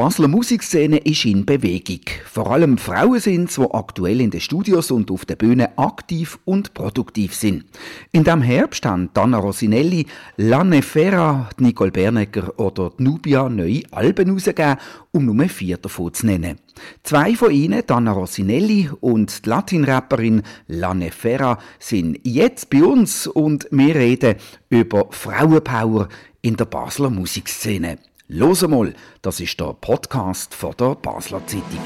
Basler 0.00 0.28
Musikszene 0.28 0.96
ist 0.96 1.26
in 1.26 1.44
Bewegung. 1.44 2.00
Vor 2.24 2.50
allem 2.50 2.78
Frauen 2.78 3.20
sind 3.20 3.54
die 3.54 3.70
aktuell 3.70 4.22
in 4.22 4.30
den 4.30 4.40
Studios 4.40 4.90
und 4.90 5.10
auf 5.10 5.26
der 5.26 5.36
Bühne 5.36 5.76
aktiv 5.76 6.38
und 6.46 6.72
produktiv 6.72 7.34
sind. 7.34 7.66
In 8.10 8.24
diesem 8.24 8.40
Herbst 8.40 8.86
haben 8.86 9.10
Dana 9.12 9.36
Rosinelli, 9.36 10.06
Lanne 10.38 10.80
Ferra, 10.80 11.50
Nicole 11.58 11.90
Bernegger 11.90 12.58
oder 12.58 12.92
Nubia 12.96 13.50
neue 13.50 13.82
Alben 13.90 14.28
herausgegeben, 14.28 14.78
um 15.12 15.26
nur 15.26 15.48
vier 15.50 15.76
davon 15.76 16.14
zu 16.14 16.24
nennen. 16.24 16.56
Zwei 17.02 17.34
von 17.34 17.50
ihnen, 17.50 17.82
Dana 17.86 18.12
Rosinelli 18.12 18.88
und 19.00 19.44
die 19.44 19.50
Latin-Rapperin 19.50 20.40
Lanne 20.66 21.10
Ferra, 21.10 21.58
sind 21.78 22.20
jetzt 22.22 22.70
bei 22.70 22.82
uns 22.82 23.26
und 23.26 23.68
wir 23.70 23.94
reden 23.96 24.36
über 24.70 25.08
Frauenpower 25.10 26.08
in 26.40 26.56
der 26.56 26.64
Basler 26.64 27.10
Musikszene. 27.10 27.98
Los 28.32 28.62
mal, 28.62 28.94
das 29.22 29.40
ist 29.40 29.58
der 29.58 29.74
Podcast 29.80 30.54
von 30.54 30.72
der 30.78 30.94
Basler 30.94 31.44
Zeitung. 31.48 31.80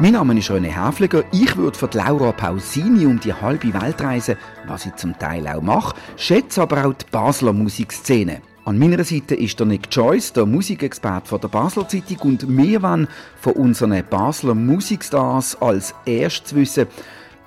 Mein 0.00 0.14
Name 0.14 0.38
ist 0.38 0.50
René 0.50 0.68
Häfliger. 0.68 1.24
Ich 1.32 1.54
würde 1.58 1.76
für 1.76 1.90
Laura 1.92 2.32
Pausini 2.32 3.04
um 3.04 3.20
die 3.20 3.34
halbe 3.34 3.74
Welt 3.74 4.00
reisen, 4.00 4.38
was 4.66 4.86
ich 4.86 4.96
zum 4.96 5.18
Teil 5.18 5.46
auch 5.48 5.60
mache, 5.60 5.96
schätze 6.16 6.62
aber 6.62 6.86
auch 6.86 6.94
die 6.94 7.04
Basler 7.10 7.52
Musikszene. 7.52 8.40
An 8.64 8.78
meiner 8.78 9.04
Seite 9.04 9.34
ist 9.34 9.58
der 9.58 9.66
Nick 9.66 9.88
Joyce, 9.90 10.32
der 10.32 10.46
Musikexperte 10.46 11.28
von 11.28 11.42
der 11.42 11.48
Basler 11.48 11.88
Zeitung, 11.88 12.20
und 12.20 12.48
wir 12.48 12.82
wollen 12.82 13.08
von 13.38 13.52
unseren 13.52 14.02
Basler 14.08 14.54
Musikstars 14.54 15.60
als 15.60 15.94
erstes 16.06 16.54
wissen, 16.54 16.86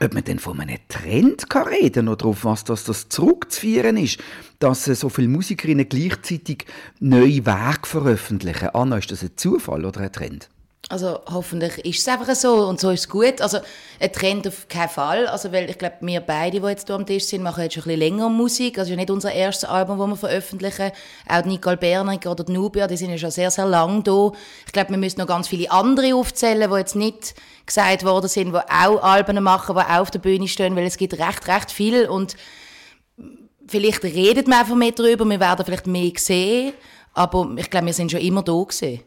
ob 0.01 0.13
man 0.13 0.23
denn 0.23 0.39
von 0.39 0.59
einem 0.59 0.79
Trend 0.87 1.49
kann 1.49 1.67
reden 1.67 2.07
oder 2.07 2.25
auf 2.25 2.43
was 2.43 2.63
das, 2.63 2.83
das 2.83 3.09
zurückzuführen 3.09 3.97
ist, 3.97 4.19
dass 4.59 4.85
so 4.85 5.09
viele 5.09 5.27
Musikerinnen 5.27 5.87
gleichzeitig 5.87 6.65
neue 6.99 7.45
Werke 7.45 7.87
veröffentlichen. 7.87 8.69
Anna, 8.69 8.97
ist 8.97 9.11
das 9.11 9.21
ein 9.21 9.31
Zufall 9.35 9.85
oder 9.85 10.01
ein 10.01 10.11
Trend? 10.11 10.49
Also 10.91 11.19
hoffentlich 11.31 11.77
ist 11.85 11.99
es 11.99 12.07
einfach 12.09 12.35
so 12.35 12.67
und 12.67 12.79
so 12.79 12.89
ist 12.89 13.01
es 13.01 13.09
gut. 13.09 13.39
Also 13.39 13.59
ein 13.99 14.11
Trend 14.11 14.45
auf 14.45 14.67
keinen 14.67 14.89
Fall. 14.89 15.25
Also 15.25 15.53
weil 15.53 15.69
ich 15.69 15.77
glaube, 15.77 15.95
wir 16.01 16.19
beide, 16.19 16.59
die 16.59 16.67
jetzt 16.67 16.87
hier 16.87 16.95
am 16.97 17.05
Tisch 17.05 17.23
sind, 17.23 17.43
machen 17.43 17.63
jetzt 17.63 17.75
schon 17.75 17.83
ein 17.83 17.97
bisschen 17.97 17.99
länger 17.99 18.27
Musik. 18.27 18.77
Also 18.77 18.91
ja 18.91 18.97
nicht 18.97 19.09
unser 19.09 19.31
erstes 19.31 19.69
Album, 19.69 19.99
das 19.99 20.09
wir 20.09 20.17
veröffentlichen. 20.17 20.91
Auch 21.29 21.45
Nicole 21.45 21.77
Bernig 21.77 22.27
oder 22.27 22.43
die 22.43 22.51
Nubia, 22.51 22.87
die 22.87 22.97
sind 22.97 23.11
ja 23.11 23.17
schon 23.17 23.31
sehr, 23.31 23.49
sehr 23.51 23.67
lang 23.67 24.03
da. 24.03 24.33
Ich 24.65 24.73
glaube, 24.73 24.89
wir 24.89 24.97
müssen 24.97 25.19
noch 25.19 25.27
ganz 25.27 25.47
viele 25.47 25.71
andere 25.71 26.13
aufzählen, 26.13 26.69
die 26.69 26.77
jetzt 26.77 26.97
nicht 26.97 27.35
gesagt 27.65 28.03
worden 28.03 28.27
sind, 28.27 28.53
die 28.53 28.57
auch 28.57 29.01
Alben 29.01 29.41
machen, 29.41 29.75
die 29.75 29.81
auch 29.81 30.01
auf 30.01 30.11
der 30.11 30.19
Bühne 30.19 30.49
stehen, 30.49 30.75
weil 30.75 30.85
es 30.85 30.97
gibt 30.97 31.13
recht, 31.13 31.47
recht 31.47 31.71
viel 31.71 32.05
und 32.09 32.35
vielleicht 33.65 34.03
redet 34.03 34.49
man 34.49 34.59
einfach 34.59 34.75
mehr 34.75 34.91
darüber, 34.91 35.23
wir 35.23 35.39
werden 35.39 35.65
vielleicht 35.65 35.87
mehr 35.87 36.11
sehen, 36.17 36.73
aber 37.13 37.49
ich 37.55 37.69
glaube, 37.69 37.85
wir 37.85 37.93
sind 37.93 38.11
schon 38.11 38.19
immer 38.19 38.43
da 38.43 38.51
gewesen. 38.51 39.01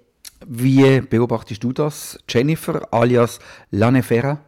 Wie 0.46 1.00
beobachtest 1.00 1.62
du 1.62 1.72
das, 1.72 2.18
Jennifer 2.28 2.92
alias 2.92 3.38
Lanefera? 3.70 4.40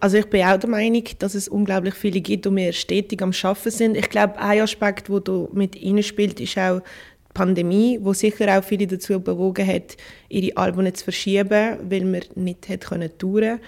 Also 0.00 0.16
ich 0.16 0.26
bin 0.26 0.44
auch 0.44 0.58
der 0.58 0.70
Meinung, 0.70 1.02
dass 1.18 1.34
es 1.34 1.48
unglaublich 1.48 1.94
viele 1.94 2.20
gibt 2.20 2.46
und 2.46 2.56
wir 2.56 2.72
stetig 2.72 3.20
am 3.22 3.32
Schaffen 3.32 3.72
sind. 3.72 3.96
Ich 3.96 4.08
glaube, 4.10 4.38
ein 4.38 4.60
Aspekt, 4.60 5.08
der 5.08 5.20
da 5.20 5.48
mit 5.52 5.76
spielt, 6.04 6.38
ist 6.38 6.56
auch 6.58 6.80
die 6.80 7.34
Pandemie, 7.34 7.98
wo 8.00 8.12
sicher 8.12 8.56
auch 8.56 8.62
viele 8.62 8.86
dazu 8.86 9.20
bewogen 9.20 9.66
hat, 9.66 9.96
ihre 10.28 10.56
Alben 10.56 10.94
zu 10.94 11.04
verschieben, 11.04 11.78
weil 11.88 12.04
man 12.04 12.22
nicht 12.36 12.68
hat 12.68 12.86
können 12.86 13.10
touren 13.18 13.60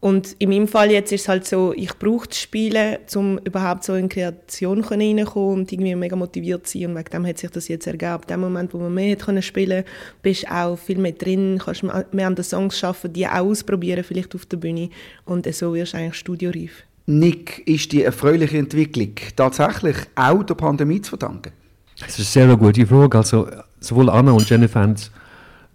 und 0.00 0.36
in 0.38 0.50
meinem 0.50 0.68
Fall 0.68 0.92
jetzt 0.92 1.10
ist 1.10 1.22
es 1.22 1.28
halt 1.28 1.44
so, 1.44 1.72
ich 1.74 1.92
brauche 1.98 2.28
das 2.28 2.38
Spielen, 2.38 2.98
um 3.16 3.38
überhaupt 3.38 3.82
so 3.82 3.94
in 3.94 4.08
Kreation 4.08 4.84
reinzukommen 4.84 5.60
und 5.60 5.72
irgendwie 5.72 5.96
mega 5.96 6.14
motiviert 6.14 6.68
zu 6.68 6.78
sein. 6.78 6.90
Und 6.90 6.96
wegen 6.96 7.10
dem 7.10 7.26
hat 7.26 7.38
sich 7.38 7.50
das 7.50 7.66
jetzt 7.66 7.86
ergeben. 7.88 8.12
Ab 8.12 8.26
dem 8.28 8.40
Moment, 8.40 8.72
wo 8.72 8.78
man 8.78 8.94
mehr 8.94 9.16
können 9.16 9.42
spielen 9.42 9.84
konnte, 9.84 9.90
bist 10.22 10.44
du 10.44 10.54
auch 10.54 10.78
viel 10.78 10.98
mehr 10.98 11.12
drin, 11.12 11.60
kannst 11.62 11.82
mehr 11.82 12.26
an 12.28 12.36
den 12.36 12.44
Songs 12.44 12.82
arbeiten, 12.84 13.12
die 13.12 13.26
auch 13.26 13.38
ausprobieren, 13.38 14.04
vielleicht 14.04 14.36
auf 14.36 14.46
der 14.46 14.58
Bühne. 14.58 14.90
Und 15.24 15.52
so 15.52 15.74
wirst 15.74 15.94
du 15.94 15.98
eigentlich 15.98 16.14
studioreif. 16.14 16.84
Nick, 17.06 17.66
ist 17.66 17.90
die 17.90 18.04
erfreuliche 18.04 18.58
Entwicklung 18.58 19.14
tatsächlich 19.34 19.96
auch 20.14 20.44
der 20.44 20.54
Pandemie 20.54 21.00
zu 21.00 21.10
verdanken? 21.10 21.52
Das 21.98 22.18
ist 22.18 22.36
eine 22.36 22.46
sehr 22.46 22.56
gute 22.56 22.86
Frage. 22.86 23.18
Also, 23.18 23.48
sowohl 23.80 24.10
Anna 24.10 24.30
und 24.30 24.48
Jennifer 24.48 24.80
haben 24.80 24.94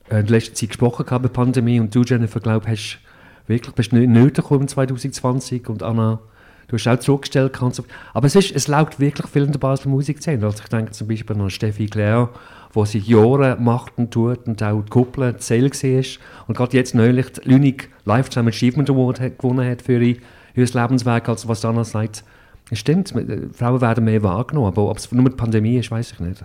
äh, 0.09 0.21
in 0.21 0.27
letzter 0.27 0.53
Zeit 0.53 0.69
gesprochen 0.69 1.05
über 1.05 1.19
die 1.19 1.27
Pandemie 1.27 1.79
und 1.81 1.93
du, 1.93 2.03
Jennifer, 2.03 2.39
glaube 2.39 2.71
ich, 2.71 2.99
wirklich 3.47 3.75
bist 3.75 3.93
nicht 3.93 4.09
nötig 4.09 4.49
im 4.51 4.67
2020 4.67 5.69
und 5.69 5.83
Anna, 5.83 6.19
du 6.67 6.77
hast 6.77 6.87
auch 6.87 6.99
zurückgestellt. 6.99 7.55
So. 7.71 7.83
Aber 8.13 8.27
es, 8.27 8.35
ist, 8.35 8.55
es 8.55 8.67
läuft 8.67 8.99
wirklich 8.99 9.27
viel 9.27 9.43
in 9.43 9.51
der 9.51 9.59
Basler 9.59 9.91
Musikszene. 9.91 10.45
Also 10.45 10.63
ich 10.63 10.69
denke 10.69 10.91
zum 10.91 11.07
Beispiel 11.07 11.39
an 11.39 11.49
Steffi 11.49 11.87
Claire, 11.87 12.29
die 12.75 12.85
seit 12.85 13.03
Jahren 13.03 13.63
macht 13.63 13.93
und 13.97 14.11
tut 14.11 14.47
und 14.47 14.61
auch 14.63 14.81
die 14.81 14.89
Kuppel 14.89 15.37
Zell 15.37 15.69
war 15.69 16.03
und 16.47 16.57
gerade 16.57 16.77
jetzt 16.77 16.95
neulich 16.95 17.31
die 17.33 17.49
Lünig 17.49 17.89
Lifetime 18.05 18.49
Achievement 18.49 18.89
Award 18.89 19.19
hat, 19.19 19.37
gewonnen 19.37 19.69
hat 19.69 19.81
für 19.81 20.01
ihr, 20.01 20.17
ihr 20.55 20.65
Lebenswerk, 20.65 21.29
also 21.29 21.47
was 21.47 21.63
Anna 21.65 21.83
sagt. 21.83 22.23
Stimmt, 22.71 23.13
Frauen 23.53 23.81
werden 23.81 24.05
mehr 24.05 24.23
wahrgenommen, 24.23 24.67
aber 24.67 24.89
ob 24.89 24.97
es 24.97 25.11
nur 25.11 25.23
mit 25.23 25.37
Pandemie 25.37 25.77
ist, 25.77 25.91
weiß 25.91 26.13
ich 26.13 26.19
nicht. 26.21 26.43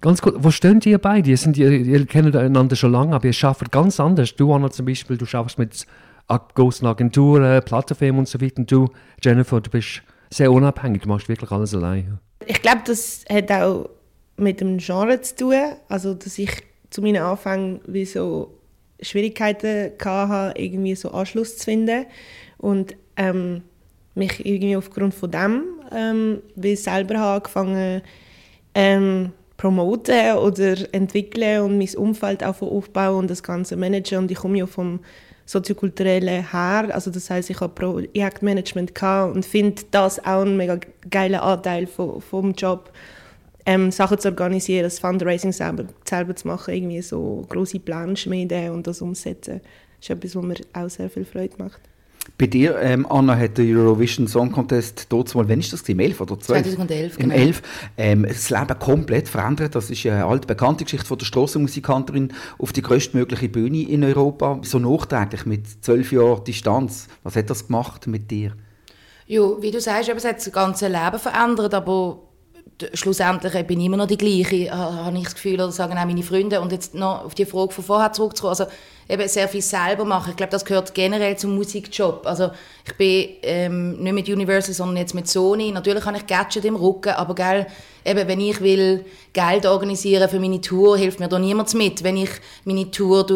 Ganz 0.00 0.20
gut, 0.20 0.34
wo 0.38 0.50
stehen 0.50 0.80
ihr 0.84 0.98
beide? 0.98 1.30
Ihr, 1.30 1.36
sind, 1.36 1.56
ihr, 1.56 1.70
ihr 1.70 2.06
kennt 2.06 2.36
einander 2.36 2.76
schon 2.76 2.92
lange, 2.92 3.14
aber 3.14 3.26
ihr 3.26 3.34
arbeitet 3.42 3.72
ganz 3.72 3.98
anders. 3.98 4.34
Du, 4.36 4.52
Anna, 4.52 4.70
zum 4.70 4.86
Beispiel, 4.86 5.16
du 5.16 5.24
arbeitest 5.32 5.58
mit 5.58 5.86
Agenturen, 6.28 7.62
Plattenfirmen 7.64 8.20
und 8.20 8.28
so 8.28 8.40
weiter. 8.40 8.58
Und 8.58 8.70
du, 8.70 8.88
Jennifer, 9.22 9.60
du 9.60 9.70
bist 9.70 10.02
sehr 10.30 10.52
unabhängig, 10.52 11.02
du 11.02 11.08
machst 11.08 11.28
wirklich 11.28 11.50
alles 11.50 11.74
allein. 11.74 12.18
Ich 12.46 12.62
glaube, 12.62 12.82
das 12.84 13.24
hat 13.30 13.50
auch 13.50 13.88
mit 14.36 14.60
dem 14.60 14.78
Genre 14.78 15.20
zu 15.20 15.36
tun. 15.36 15.54
Also, 15.88 16.14
dass 16.14 16.38
ich 16.38 16.50
zu 16.90 17.02
meinen 17.02 17.22
Anfängen 17.22 17.80
wie 17.86 18.04
so 18.04 18.54
Schwierigkeiten 19.00 19.92
hatte, 20.02 20.60
irgendwie 20.60 20.94
so 20.94 21.10
Anschluss 21.10 21.58
zu 21.58 21.64
finden. 21.64 22.06
Und 22.58 22.94
ähm, 23.16 23.62
mich 24.14 24.44
irgendwie 24.44 24.76
aufgrund 24.76 25.14
von 25.14 25.30
dem, 25.30 25.62
ähm, 25.92 26.42
wie 26.56 26.76
selber 26.76 27.18
habe 27.18 27.36
angefangen 27.36 28.02
ähm, 28.74 29.32
promoten 29.56 30.36
oder 30.36 30.76
entwickeln 30.92 31.62
und 31.62 31.78
mein 31.78 31.94
Umfeld 31.96 32.44
auch 32.44 32.60
aufbauen 32.60 33.20
und 33.20 33.30
das 33.30 33.42
Ganze 33.42 33.76
managen. 33.76 34.18
Und 34.18 34.30
ich 34.30 34.38
komme 34.38 34.58
ja 34.58 34.66
vom 34.66 35.00
soziokulturellen 35.48 36.50
her. 36.50 36.88
Also 36.92 37.10
das 37.10 37.30
heißt, 37.30 37.48
ich 37.48 37.60
habe 37.60 37.72
Projektmanagement 37.72 38.92
und 39.02 39.46
finde 39.46 39.82
das 39.90 40.18
auch 40.20 40.42
ein 40.42 40.58
mega 40.58 40.78
geiler 41.08 41.42
Anteil 41.42 41.86
vom, 41.86 42.20
vom 42.20 42.52
Job, 42.52 42.92
ähm, 43.64 43.90
Sachen 43.90 44.18
zu 44.18 44.28
organisieren, 44.28 44.82
das 44.82 44.98
Fundraising 44.98 45.52
selber, 45.52 45.84
selber 46.04 46.36
zu 46.36 46.48
machen, 46.48 46.74
irgendwie 46.74 47.00
so 47.00 47.46
große 47.48 47.80
Pläne 47.80 48.16
schmieden 48.16 48.70
und 48.70 48.86
das 48.86 49.00
umsetzen. 49.00 49.62
Das 50.00 50.10
ist 50.10 50.10
etwas, 50.10 50.36
was 50.36 50.44
mir 50.44 50.56
auch 50.74 50.90
sehr 50.90 51.08
viel 51.08 51.24
Freude 51.24 51.54
macht. 51.56 51.80
Bei 52.36 52.46
dir, 52.46 52.78
ähm, 52.78 53.06
Anna, 53.10 53.36
hat 53.36 53.58
der 53.58 53.64
Eurovision 53.64 54.28
Song 54.28 54.52
Contest 54.52 55.06
dort 55.08 55.34
mal, 55.34 55.48
wann 55.48 55.58
ist 55.58 55.72
das? 55.72 55.88
Im 55.88 55.98
11 55.98 56.20
oder 56.20 56.38
12? 56.38 56.62
2011, 56.62 57.18
Im 57.18 57.30
genau. 57.30 57.34
11. 57.34 57.62
Ähm, 57.96 58.22
das 58.28 58.50
Leben 58.50 58.78
komplett 58.78 59.28
verändert. 59.28 59.74
Das 59.74 59.90
ist 59.90 60.06
eine 60.06 60.24
alte 60.24 60.46
bekannte 60.46 60.84
Geschichte 60.84 61.06
von 61.06 61.18
der 61.18 61.26
Strassenmusikantin 61.26 62.32
auf 62.58 62.72
die 62.72 62.82
größtmögliche 62.82 63.48
Bühne 63.48 63.88
in 63.88 64.04
Europa. 64.04 64.60
So 64.62 64.78
nachträglich 64.78 65.46
mit 65.46 65.84
zwölf 65.84 66.12
Jahren 66.12 66.44
Distanz. 66.44 67.08
Was 67.24 67.34
hat 67.34 67.50
das 67.50 67.66
gemacht 67.66 68.06
mit 68.06 68.30
dir? 68.30 68.52
Ja, 69.26 69.42
wie 69.60 69.70
du 69.70 69.80
sagst, 69.80 70.08
es 70.08 70.24
hat 70.24 70.36
das 70.38 70.52
ganze 70.52 70.88
Leben 70.88 71.18
verändert, 71.18 71.74
aber 71.74 72.20
schlussendlich 72.94 73.66
bin 73.66 73.80
ich 73.80 73.86
immer 73.86 73.96
noch 73.96 74.06
die 74.06 74.16
gleiche, 74.16 74.70
habe 74.70 75.16
ich 75.16 75.24
das 75.24 75.34
Gefühl, 75.34 75.54
oder 75.54 75.72
sagen 75.72 75.98
auch 75.98 76.06
meine 76.06 76.22
Freunde. 76.22 76.60
Und 76.60 76.72
jetzt 76.72 76.94
noch 76.94 77.24
auf 77.24 77.34
die 77.34 77.44
Frage 77.44 77.72
von 77.72 77.84
vorher 77.84 78.12
zurückzukommen, 78.12 78.50
also 78.50 78.66
eben 79.08 79.28
sehr 79.28 79.48
viel 79.48 79.62
selber 79.62 80.04
machen. 80.04 80.30
Ich 80.30 80.36
glaube, 80.36 80.50
das 80.50 80.64
gehört 80.64 80.94
generell 80.94 81.36
zum 81.36 81.54
Musikjob. 81.54 82.26
Also 82.26 82.50
ich 82.84 82.96
bin 82.96 83.28
ähm, 83.42 84.02
nicht 84.02 84.12
mit 84.12 84.28
Universal, 84.28 84.74
sondern 84.74 84.98
jetzt 84.98 85.14
mit 85.14 85.26
Sony. 85.28 85.72
Natürlich 85.72 86.04
habe 86.04 86.18
ich 86.18 86.26
Gadget 86.26 86.64
im 86.64 86.76
Rücken, 86.76 87.10
aber 87.10 87.34
gell, 87.34 87.66
eben, 88.04 88.28
wenn 88.28 88.40
ich 88.40 88.60
will 88.60 89.04
Geld 89.32 89.66
organisieren 89.66 90.28
für 90.28 90.38
meine 90.38 90.60
Tour, 90.60 90.98
hilft 90.98 91.20
mir 91.20 91.28
da 91.28 91.38
niemand 91.38 91.72
mit. 91.74 92.04
Wenn 92.04 92.18
ich 92.18 92.30
meine 92.64 92.90
Tour 92.90 93.26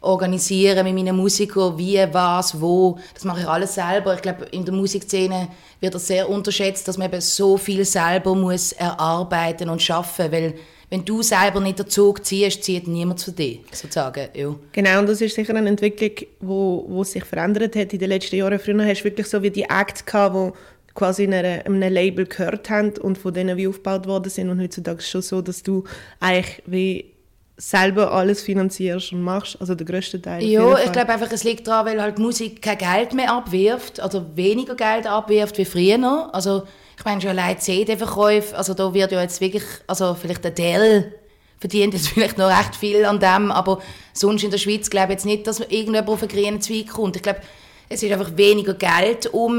organisiere 0.00 0.84
mit 0.84 0.94
meinen 0.94 1.16
Musikern, 1.16 1.76
wie, 1.76 1.98
was, 2.12 2.60
wo, 2.60 2.98
das 3.12 3.24
mache 3.24 3.40
ich 3.40 3.48
alles 3.48 3.74
selber. 3.74 4.14
Ich 4.14 4.22
glaube, 4.22 4.44
in 4.46 4.64
der 4.64 4.74
Musikszene 4.74 5.48
wird 5.80 5.94
das 5.94 6.06
sehr 6.06 6.28
unterschätzt, 6.28 6.86
dass 6.86 6.98
man 6.98 7.08
eben 7.08 7.20
so 7.20 7.56
viel 7.56 7.84
selber 7.84 8.34
muss 8.34 8.72
erarbeiten 8.72 9.68
und 9.68 9.82
schaffen, 9.82 10.30
weil 10.30 10.54
wenn 10.90 11.04
du 11.04 11.22
selber 11.22 11.60
nicht 11.60 11.78
den 11.78 11.88
Zug 11.88 12.24
ziehst, 12.26 12.64
zieht 12.64 12.88
niemand 12.88 13.22
für 13.22 13.30
dich, 13.30 13.60
sozusagen. 13.70 14.28
Ja. 14.34 14.54
Genau, 14.72 14.98
und 14.98 15.08
das 15.08 15.20
ist 15.20 15.36
sicher 15.36 15.54
eine 15.54 15.68
Entwicklung, 15.68 16.28
wo, 16.40 16.84
wo 16.88 17.04
sich 17.04 17.24
verändert 17.24 17.76
hat 17.76 17.92
in 17.92 17.98
den 18.00 18.08
letzten 18.08 18.36
Jahren. 18.36 18.58
Früher 18.58 18.84
hast 18.84 19.00
du 19.00 19.04
wirklich 19.04 19.28
so 19.28 19.40
wie 19.42 19.50
die 19.50 19.62
Acts 19.62 20.04
gehabt, 20.04 20.34
die 20.34 20.92
quasi 20.94 21.24
in 21.24 21.32
einer, 21.32 21.64
einem 21.64 21.80
Label 21.80 22.26
gehört 22.26 22.68
haben 22.68 22.92
und 22.98 23.18
von 23.18 23.32
denen 23.32 23.56
wie 23.56 23.68
aufgebaut 23.68 24.08
worden 24.08 24.30
sind. 24.30 24.50
Und 24.50 24.60
heutzutage 24.60 24.98
ist 24.98 25.04
es 25.04 25.10
schon 25.10 25.22
so, 25.22 25.40
dass 25.40 25.62
du 25.62 25.84
eigentlich 26.18 26.60
wie 26.66 27.12
selber 27.56 28.10
alles 28.10 28.40
finanzierst 28.40 29.12
und 29.12 29.22
machst, 29.22 29.60
also 29.60 29.74
der 29.74 29.86
größte 29.86 30.20
Teil. 30.20 30.42
Ja, 30.42 30.78
ich 30.82 30.90
glaube 30.90 31.10
einfach, 31.10 31.30
es 31.30 31.44
liegt 31.44 31.68
daran, 31.68 31.86
weil 31.86 32.02
halt 32.02 32.18
Musik 32.18 32.62
kein 32.62 32.78
Geld 32.78 33.14
mehr 33.14 33.32
abwirft, 33.32 34.00
also 34.00 34.24
weniger 34.34 34.74
Geld 34.74 35.06
abwirft 35.06 35.58
wie 35.58 35.66
früher. 35.66 36.34
Also 36.34 36.64
ich 37.00 37.04
meine 37.06 37.20
schon 37.22 37.30
allein 37.30 37.58
CD-Verkäufe, 37.58 38.54
also 38.54 38.74
da 38.74 38.92
wird 38.92 39.10
ja 39.10 39.22
jetzt 39.22 39.40
wirklich, 39.40 39.62
also 39.86 40.14
vielleicht 40.14 40.44
der 40.44 40.50
Dell 40.50 41.14
verdient 41.58 41.94
jetzt 41.94 42.08
vielleicht 42.14 42.36
noch 42.36 42.48
recht 42.48 42.76
viel 42.76 43.06
an 43.06 43.18
dem, 43.18 43.50
aber 43.50 43.80
sonst 44.12 44.44
in 44.44 44.50
der 44.50 44.58
Schweiz 44.58 44.90
glaube 44.90 45.06
ich 45.06 45.12
jetzt 45.12 45.24
nicht, 45.24 45.46
dass 45.46 45.60
irgendjemand 45.60 46.10
auf 46.10 46.20
einen 46.20 46.30
grünen 46.30 46.60
Zweig 46.60 46.88
kommt. 46.88 47.16
Ich 47.16 47.22
glaube, 47.22 47.40
es 47.88 48.02
ist 48.02 48.12
einfach 48.12 48.36
weniger 48.36 48.74
Geld 48.74 49.32
um 49.32 49.58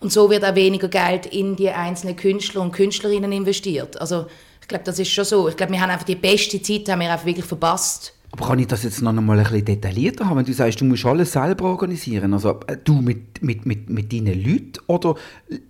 und 0.00 0.10
so 0.10 0.30
wird 0.30 0.46
auch 0.46 0.54
weniger 0.54 0.88
Geld 0.88 1.26
in 1.26 1.56
die 1.56 1.68
einzelnen 1.68 2.16
Künstler 2.16 2.62
und 2.62 2.72
Künstlerinnen 2.72 3.32
investiert. 3.32 4.00
Also 4.00 4.24
ich 4.62 4.66
glaube, 4.66 4.84
das 4.84 4.98
ist 4.98 5.10
schon 5.10 5.26
so. 5.26 5.46
Ich 5.46 5.58
glaube, 5.58 5.72
wir 5.72 5.80
haben 5.82 5.90
einfach 5.90 6.06
die 6.06 6.16
beste 6.16 6.60
Zeit 6.62 6.88
haben 6.88 7.00
wir 7.00 7.12
einfach 7.12 7.26
wirklich 7.26 7.46
verpasst. 7.46 8.14
Aber 8.30 8.48
kann 8.48 8.58
ich 8.58 8.66
das 8.66 8.82
jetzt 8.82 9.00
noch 9.00 9.10
einmal 9.10 9.38
ein 9.38 9.44
bisschen 9.44 9.64
detaillierter 9.64 10.28
haben, 10.28 10.36
wenn 10.36 10.44
du 10.44 10.52
sagst, 10.52 10.80
du 10.80 10.84
musst 10.84 11.06
alles 11.06 11.32
selber 11.32 11.64
organisieren? 11.64 12.34
Also 12.34 12.60
äh, 12.66 12.76
du 12.82 13.00
mit, 13.00 13.42
mit, 13.42 13.64
mit, 13.64 13.88
mit 13.88 14.12
deinen 14.12 14.42
Leuten 14.42 14.72
oder 14.86 15.14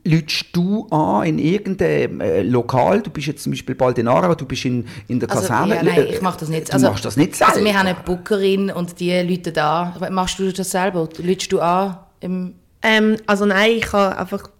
lütst 0.05 0.47
du 0.53 0.87
an 0.89 1.27
in 1.27 1.39
irgendeinem 1.39 2.21
äh, 2.21 2.43
Lokal? 2.43 3.03
Du 3.03 3.11
bist 3.11 3.29
jetzt 3.29 3.45
zum 3.45 3.53
Beispiel 3.53 3.77
bald 3.77 3.99
in 3.99 4.09
Aarau, 4.09 4.35
du 4.35 4.45
bist 4.45 4.65
in, 4.65 4.87
in 5.07 5.21
der 5.21 5.29
Kaserne. 5.29 5.79
Also, 5.79 5.87
ja, 5.89 5.97
nein, 5.97 6.07
ich 6.11 6.21
mache 6.21 6.41
das 6.41 6.49
nicht. 6.49 6.69
Du 6.69 6.73
also, 6.73 6.89
machst 6.89 7.05
das 7.05 7.17
nicht 7.17 7.37
selber? 7.37 7.53
Also 7.53 7.65
wir 7.65 7.79
haben 7.79 7.87
eine 7.87 7.97
Bookerin 8.05 8.71
und 8.73 8.99
die 8.99 9.13
Leute 9.21 9.53
da. 9.53 9.95
Machst 10.11 10.41
du 10.41 10.53
das 10.53 10.71
selber? 10.71 11.09
Lütst 11.19 11.53
du 11.53 11.61
an? 11.61 11.99
Ähm, 12.21 13.17
also 13.27 13.45
nein, 13.45 13.73
ich 13.77 13.93
habe 13.93 14.19
einfach 14.19 14.51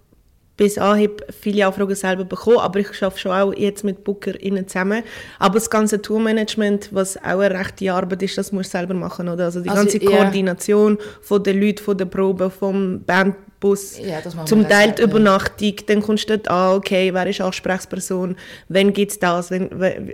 bis 0.59 0.77
Anhieb 0.77 1.25
viele 1.41 1.67
Anfragen 1.67 1.95
selber 1.95 2.25
bekommen, 2.25 2.59
aber 2.59 2.81
ich 2.81 2.89
arbeite 3.03 3.19
schon 3.19 3.33
auch 3.33 3.55
jetzt 3.55 3.85
mit 3.85 4.05
BookerInnen 4.05 4.67
zusammen. 4.67 5.05
Aber 5.39 5.55
das 5.55 5.71
ganze 5.71 6.03
Tourmanagement, 6.03 6.91
was 6.93 7.17
auch 7.17 7.39
eine 7.39 7.51
rechte 7.59 7.91
Arbeit 7.91 8.25
ist, 8.25 8.37
das 8.37 8.53
musst 8.53 8.75
du 8.75 8.79
selber 8.79 8.93
machen, 8.93 9.29
oder? 9.29 9.47
Also 9.47 9.61
die 9.61 9.71
also, 9.71 9.83
ganze 9.83 10.01
Koordination 10.01 10.99
von 11.23 11.43
den 11.43 11.61
Leuten, 11.63 11.83
von 11.83 11.97
der 11.97 12.07
Probe, 12.07 12.51
vom 12.51 13.01
Bandbus, 13.05 13.99
ja, 14.01 14.21
zum 14.45 14.69
Teil 14.69 14.93
die 14.93 15.03
Übernachtung, 15.03 15.75
dann 15.87 16.03
kommst 16.03 16.29
du 16.29 16.37
dort 16.37 16.49
an, 16.49 16.77
okay, 16.77 17.15
wer 17.15 17.27
ist 17.29 17.41
Ansprechperson, 17.41 18.37
wann 18.69 18.93
gibt 18.93 19.13
es 19.13 19.19
das, 19.21 19.53
wenn, 19.53 19.71
wenn, 19.79 20.13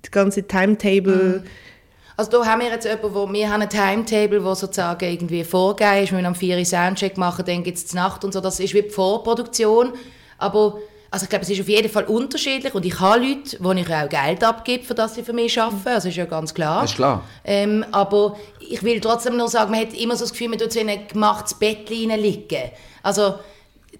das 0.00 0.10
ganze 0.10 0.42
Timetable... 0.42 1.42
Mhm 1.42 1.63
also 2.16 2.30
da 2.30 2.46
haben 2.46 2.60
wir 2.60 2.68
jetzt 2.68 2.84
jemanden, 2.84 3.14
wo 3.14 3.32
wir 3.32 3.50
haben 3.50 3.62
ein 3.62 3.68
Timetable, 3.68 4.44
wo 4.44 4.54
sozusagen 4.54 5.04
irgendwie 5.04 5.44
vorgegeben 5.44 6.04
ist, 6.04 6.10
wir 6.10 6.16
müssen 6.16 6.26
am 6.26 6.34
4 6.34 6.58
Uhr 6.58 6.64
Soundcheck 6.64 7.16
machen, 7.16 7.44
dann 7.44 7.62
gibt 7.62 7.78
es 7.78 7.86
die 7.86 7.96
Nacht 7.96 8.24
und 8.24 8.32
so, 8.32 8.40
das 8.40 8.60
ist 8.60 8.74
wie 8.74 8.82
die 8.82 8.90
Vorproduktion, 8.90 9.92
aber 10.38 10.78
also 11.10 11.24
ich 11.24 11.30
glaube, 11.30 11.44
es 11.44 11.50
ist 11.50 11.60
auf 11.60 11.68
jeden 11.68 11.88
Fall 11.88 12.04
unterschiedlich 12.04 12.74
und 12.74 12.84
ich 12.84 12.98
habe 12.98 13.20
Leute, 13.20 13.56
wo 13.60 13.70
ich 13.70 13.86
auch 13.88 14.08
Geld 14.08 14.42
abgebe, 14.42 14.82
für 14.82 14.94
das 14.94 15.14
sie 15.14 15.22
für 15.22 15.32
mich 15.32 15.60
arbeiten, 15.60 15.84
das 15.84 16.04
ist 16.04 16.16
ja 16.16 16.24
ganz 16.24 16.52
klar. 16.52 16.82
Das 16.82 16.90
ist 16.90 16.96
klar. 16.96 17.22
Ähm, 17.44 17.84
aber 17.92 18.36
ich 18.58 18.82
will 18.82 19.00
trotzdem 19.00 19.36
nur 19.36 19.46
sagen, 19.48 19.70
man 19.70 19.80
hat 19.80 19.94
immer 19.94 20.16
so 20.16 20.24
das 20.24 20.32
Gefühl, 20.32 20.48
man 20.48 20.58
tut 20.58 20.72
so 20.72 20.80
in 20.80 20.88
ein 20.88 21.06
gemachtes 21.06 21.54
Bett 21.54 21.88
liegen. 21.88 22.48
Also 23.04 23.34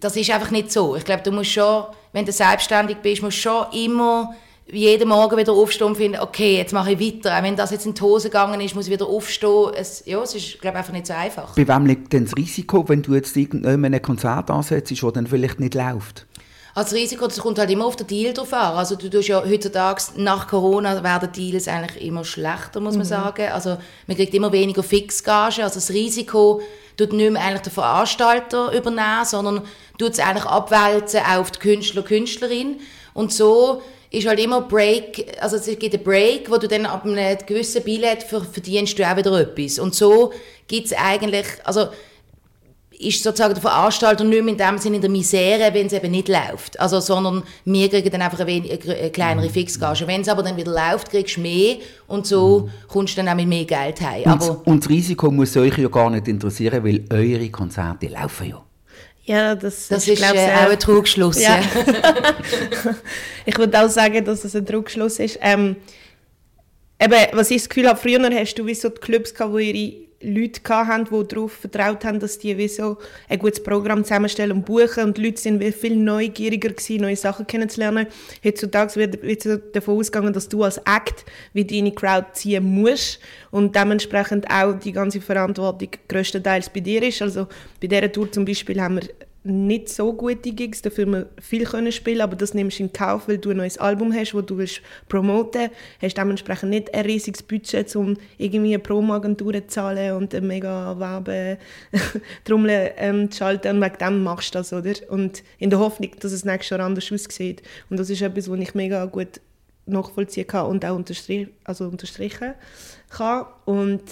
das 0.01 0.17
ist 0.17 0.29
einfach 0.31 0.51
nicht 0.51 0.73
so. 0.73 0.97
Ich 0.97 1.05
glaube, 1.05 1.23
du 1.23 1.31
musst 1.31 1.53
schon, 1.53 1.85
wenn 2.13 2.27
du 2.27 2.33
selbstständig 2.33 2.97
bist, 2.97 3.23
musst 3.23 3.39
du 3.39 3.43
schon 3.43 3.67
immer 3.73 4.35
jeden 4.71 5.09
Morgen 5.09 5.37
wieder 5.37 5.53
aufstehen 5.53 5.89
und 5.89 5.97
finden, 5.97 6.21
okay, 6.21 6.57
jetzt 6.57 6.73
mache 6.73 6.93
ich 6.93 7.01
weiter. 7.01 7.37
Auch 7.37 7.43
wenn 7.43 7.57
das 7.57 7.71
jetzt 7.71 7.87
in 7.87 7.95
die 7.95 8.01
Hose 8.01 8.29
gegangen 8.29 8.61
ist, 8.61 8.75
muss 8.75 8.87
ich 8.87 8.93
wieder 8.93 9.07
aufstehen. 9.07 9.73
Es, 9.77 10.03
ja, 10.07 10.23
es 10.23 10.35
ist, 10.35 10.61
glaube 10.61 10.79
einfach 10.79 10.93
nicht 10.93 11.07
so 11.07 11.13
einfach. 11.13 11.55
Bei 11.55 11.69
wem 11.69 11.87
liegt 11.87 12.13
denn 12.13 12.25
das 12.25 12.37
Risiko, 12.37 12.89
wenn 12.89 13.03
du 13.03 13.15
jetzt 13.15 13.37
irgendein 13.37 14.01
Konzert 14.01 14.51
ansetzt, 14.51 14.91
das 14.91 15.13
dann 15.13 15.27
vielleicht 15.27 15.61
nicht 15.61 15.75
läuft? 15.75 16.27
Also 16.75 16.91
das 16.91 16.95
Risiko, 16.95 17.27
das 17.27 17.39
kommt 17.39 17.59
halt 17.59 17.71
immer 17.71 17.87
auf 17.87 17.95
den 17.95 18.09
Deal 18.09 18.33
drauf 18.33 18.53
an. 18.53 18.75
Also 18.75 18.97
du 18.97 19.09
tust 19.09 19.29
ja 19.29 19.45
heutzutage, 19.45 20.03
nach 20.17 20.49
Corona 20.49 21.05
werden 21.05 21.31
Deals 21.31 21.69
eigentlich 21.69 22.05
immer 22.05 22.25
schlechter, 22.25 22.81
muss 22.81 22.95
man 22.95 23.05
mhm. 23.05 23.11
sagen. 23.11 23.53
Also 23.53 23.77
man 24.09 24.17
kriegt 24.17 24.35
immer 24.35 24.51
weniger 24.51 24.83
Fixgage. 24.83 25.63
Also 25.63 25.77
das 25.77 25.91
Risiko 25.91 26.63
tut 26.97 27.13
nicht 27.13 27.31
mehr 27.31 27.43
eigentlich 27.43 27.63
der 27.63 27.73
Veranstalter 27.73 28.73
übernehmen, 28.77 29.25
sondern 29.25 29.63
tut 29.99 30.13
es 30.13 30.19
eigentlich 30.19 30.47
abwälzen 30.47 31.21
auf 31.25 31.53
die 31.53 31.61
Künstler, 31.61 32.03
Künstlerin. 32.03 32.81
Und 33.13 33.33
so 33.33 33.81
ist 34.15 34.27
halt 34.27 34.41
immer 34.41 34.63
Break, 34.63 35.27
also 35.41 35.57
es 35.57 35.67
gibt 35.79 35.95
einen 35.95 36.03
Break, 36.03 36.51
wo 36.51 36.57
du 36.57 36.69
dann 36.69 36.87
ab 36.87 37.05
einem 37.05 37.39
gewissen 37.47 37.83
Billett 37.83 38.23
verdienst 38.23 38.99
du 38.99 39.11
auch 39.11 39.17
wieder 39.17 39.41
etwas. 39.41 39.79
Und 39.79 39.95
so 39.95 40.33
gibt 40.67 40.87
es 40.87 40.93
eigentlich, 40.93 41.47
also 41.65 41.89
ist 42.99 43.23
sozusagen 43.23 43.55
der 43.55 43.63
Veranstalter 43.63 44.25
nicht 44.25 44.43
mehr 44.43 44.53
in 44.53 44.59
dem 44.59 44.79
Sinne 44.79 44.97
in 44.97 45.03
der 45.03 45.11
Misere, 45.11 45.73
wenn 45.73 45.87
es 45.87 45.93
eben 45.93 46.11
nicht 46.11 46.29
läuft. 46.29 46.79
Also, 46.79 47.01
sondern 47.01 47.43
wir 47.65 47.89
kriegen 47.89 48.11
dann 48.11 48.23
einfach 48.23 48.41
eine, 48.41 48.51
eine 48.51 49.11
kleinere 49.11 49.49
mhm. 49.49 49.53
Fixgage. 49.53 50.07
Wenn 50.07 50.21
es 50.21 50.29
aber 50.29 50.43
dann 50.43 50.57
wieder 50.57 50.73
läuft, 50.73 51.11
kriegst 51.11 51.37
du 51.37 51.41
mehr 51.41 51.77
und 52.07 52.27
so 52.27 52.61
mhm. 52.61 52.89
kommst 52.89 53.15
du 53.15 53.23
dann 53.23 53.29
auch 53.29 53.37
mit 53.37 53.49
mehr 53.49 53.65
Geld 53.65 54.01
heim. 54.01 54.33
Und, 54.33 54.67
und 54.67 54.85
das 54.85 54.91
Risiko 54.91 55.31
muss 55.31 55.57
euch 55.57 55.77
ja 55.79 55.89
gar 55.89 56.11
nicht 56.11 56.29
interessieren, 56.29 56.85
weil 56.85 57.05
eure 57.11 57.49
Konzerte 57.51 58.09
laufen 58.09 58.51
ja. 58.51 58.63
Ja, 59.25 59.55
das, 59.55 59.89
das 59.89 60.07
ist, 60.07 60.19
glaube 60.19 60.39
äh, 60.39 60.53
auch 60.53 60.71
ein 60.71 60.79
Trugschluss. 60.79 61.41
Ja. 61.41 61.59
ich 63.47 63.57
würde 63.57 63.83
auch 63.83 63.89
sagen, 63.89 64.23
dass 64.25 64.45
es 64.45 64.55
ein 64.55 64.67
Trugschluss 64.67 65.19
ist. 65.19 65.39
Ähm, 65.41 65.77
eben, 67.01 67.15
was 67.33 67.51
ich 67.51 67.63
das 67.63 67.69
Gefühl 67.71 67.89
habe, 67.89 67.99
früher 67.99 68.21
hast 68.31 68.55
du 68.57 68.67
wie 68.67 68.75
so 68.75 68.91
die 68.91 69.01
Clubs 69.01 69.33
gehabt, 69.33 69.53
wo 69.53 69.59
ihre 69.59 70.05
Leute 70.25 70.61
hatten, 70.69 71.05
die 71.05 71.29
darauf 71.29 71.53
vertraut 71.53 72.05
haben, 72.05 72.21
dass 72.21 72.39
die 72.39 72.57
wie 72.57 72.69
so 72.69 72.99
ein 73.29 73.39
gutes 73.39 73.63
Programm 73.63 74.05
zusammenstellen 74.05 74.53
und 74.53 74.65
buchen. 74.65 75.05
Und 75.05 75.19
die 75.19 75.27
Leute 75.27 75.41
sind 75.41 75.63
viel 75.75 75.97
neugieriger 75.97 76.71
gewesen, 76.71 77.03
neue 77.03 77.17
Sachen 77.17 77.47
kennenzulernen. 77.47 78.07
Heutzutage 78.45 78.97
wird, 78.97 79.23
wird 79.23 79.77
davon 79.77 79.99
ausgegangen, 79.99 80.33
dass 80.33 80.49
du 80.49 80.63
als 80.63 80.79
Act 80.79 81.25
wie 81.53 81.65
deine 81.65 81.93
Crowd 81.93 82.29
ziehen 82.33 82.65
musst 82.65 83.21
und 83.51 83.75
dementsprechend 83.77 84.51
auch 84.51 84.75
die 84.79 84.93
ganze 84.93 85.21
Verantwortung 85.21 85.91
größtenteils 86.09 86.71
bei 86.71 86.81
dir 86.81 87.03
ist. 87.03 87.23
Also 87.23 87.47
bei 87.81 87.87
dieser 87.87 88.11
Tour 88.11 88.31
zum 88.31 88.45
Beispiel 88.45 88.81
haben 88.81 88.97
wir 88.97 89.09
nicht 89.45 89.91
so 89.91 90.15
gute 90.15 90.53
Gigs, 90.53 90.81
dafür 90.81 91.07
wir 91.07 91.27
viel 91.39 91.65
können 91.65 91.93
spielen, 91.93 92.23
aber 92.23 92.35
das 92.35 92.55
nimmst 92.55 92.79
du 92.79 92.85
in 92.85 92.93
Kauf, 92.93 93.29
weil 93.29 93.37
du 93.37 93.51
ein 93.51 93.59
neues 93.59 93.77
Album 93.77 94.13
hast, 94.15 94.33
das 94.33 94.47
du 94.47 94.57
willst 94.57 94.81
promoten, 95.09 95.69
hast 96.01 96.17
dementsprechend 96.17 96.71
nicht 96.71 96.95
ein 96.95 97.05
riesiges 97.05 97.43
Budget, 97.43 97.95
um 97.95 98.17
irgendwie 98.39 98.73
eine 98.73 98.83
Promo-Agentur 98.83 99.53
zu 99.53 99.67
zahlen 99.67 100.17
und 100.17 100.35
eine 100.35 100.47
mega 100.47 100.99
Werbetrommel 100.99 102.93
ähm, 102.97 103.31
zu 103.31 103.39
schalten 103.39 103.77
und 103.77 103.83
wegen 103.83 103.99
dem 103.99 104.23
machst 104.23 104.55
du 104.55 104.59
das, 104.59 104.73
oder? 104.73 104.95
Und 105.11 105.43
in 105.59 105.69
der 105.69 105.79
Hoffnung, 105.79 106.13
dass 106.21 106.33
es 106.33 106.47
nächstes 106.47 106.71
Jahr 106.71 106.81
anders 106.81 107.13
aussieht. 107.13 107.63
Und 107.91 107.99
das 107.99 108.09
ist 108.09 108.23
etwas, 108.23 108.51
was 108.51 108.59
ich 108.59 108.75
mega 108.75 109.05
gut 109.05 109.41
nachvollziehen 109.85 110.47
kann 110.47 110.67
und 110.67 110.85
auch 110.87 110.97
unterstrich, 110.97 111.49
also 111.65 111.87
unterstrichen 111.89 112.55
kann. 113.11 113.45
Und 113.67 114.03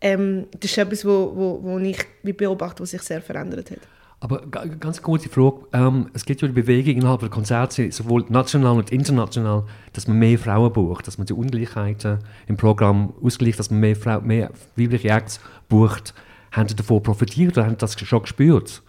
ähm, 0.00 0.46
das 0.58 0.70
ist 0.70 0.78
etwas, 0.78 1.04
wo, 1.04 1.32
wo, 1.34 1.62
wo 1.62 1.78
ich 1.78 1.98
beobachte, 2.22 2.82
was 2.82 2.90
sich 2.90 3.02
sehr 3.02 3.20
verändert 3.20 3.70
hat. 3.70 3.78
Aber 4.22 4.40
ganz 4.46 5.02
kurz 5.02 5.24
die 5.24 5.28
Frage, 5.28 5.62
ähm, 5.72 6.08
es 6.12 6.24
gibt 6.24 6.42
ja 6.42 6.46
die 6.46 6.54
Bewegung 6.54 6.94
innerhalb 6.94 7.18
der 7.18 7.28
Konzerte, 7.28 7.90
sowohl 7.90 8.24
national 8.28 8.76
und 8.76 8.92
international, 8.92 9.64
dass 9.94 10.06
man 10.06 10.16
mehr 10.20 10.38
Frauen 10.38 10.72
bucht, 10.72 11.08
dass 11.08 11.18
man 11.18 11.26
die 11.26 11.32
Ungleichheiten 11.32 12.20
im 12.46 12.56
Programm 12.56 13.14
ausgleicht, 13.20 13.58
dass 13.58 13.72
man 13.72 13.80
mehr, 13.80 13.96
Frau, 13.96 14.20
mehr 14.20 14.52
weibliche 14.76 15.08
Acts 15.08 15.40
bucht. 15.68 16.14
Haben 16.52 16.68
Sie 16.68 16.76
davon 16.76 17.02
profitiert 17.02 17.54
oder 17.58 17.66
haben 17.66 17.72
Sie 17.72 17.78
das 17.78 17.98
schon 17.98 18.22
gespürt? 18.22 18.84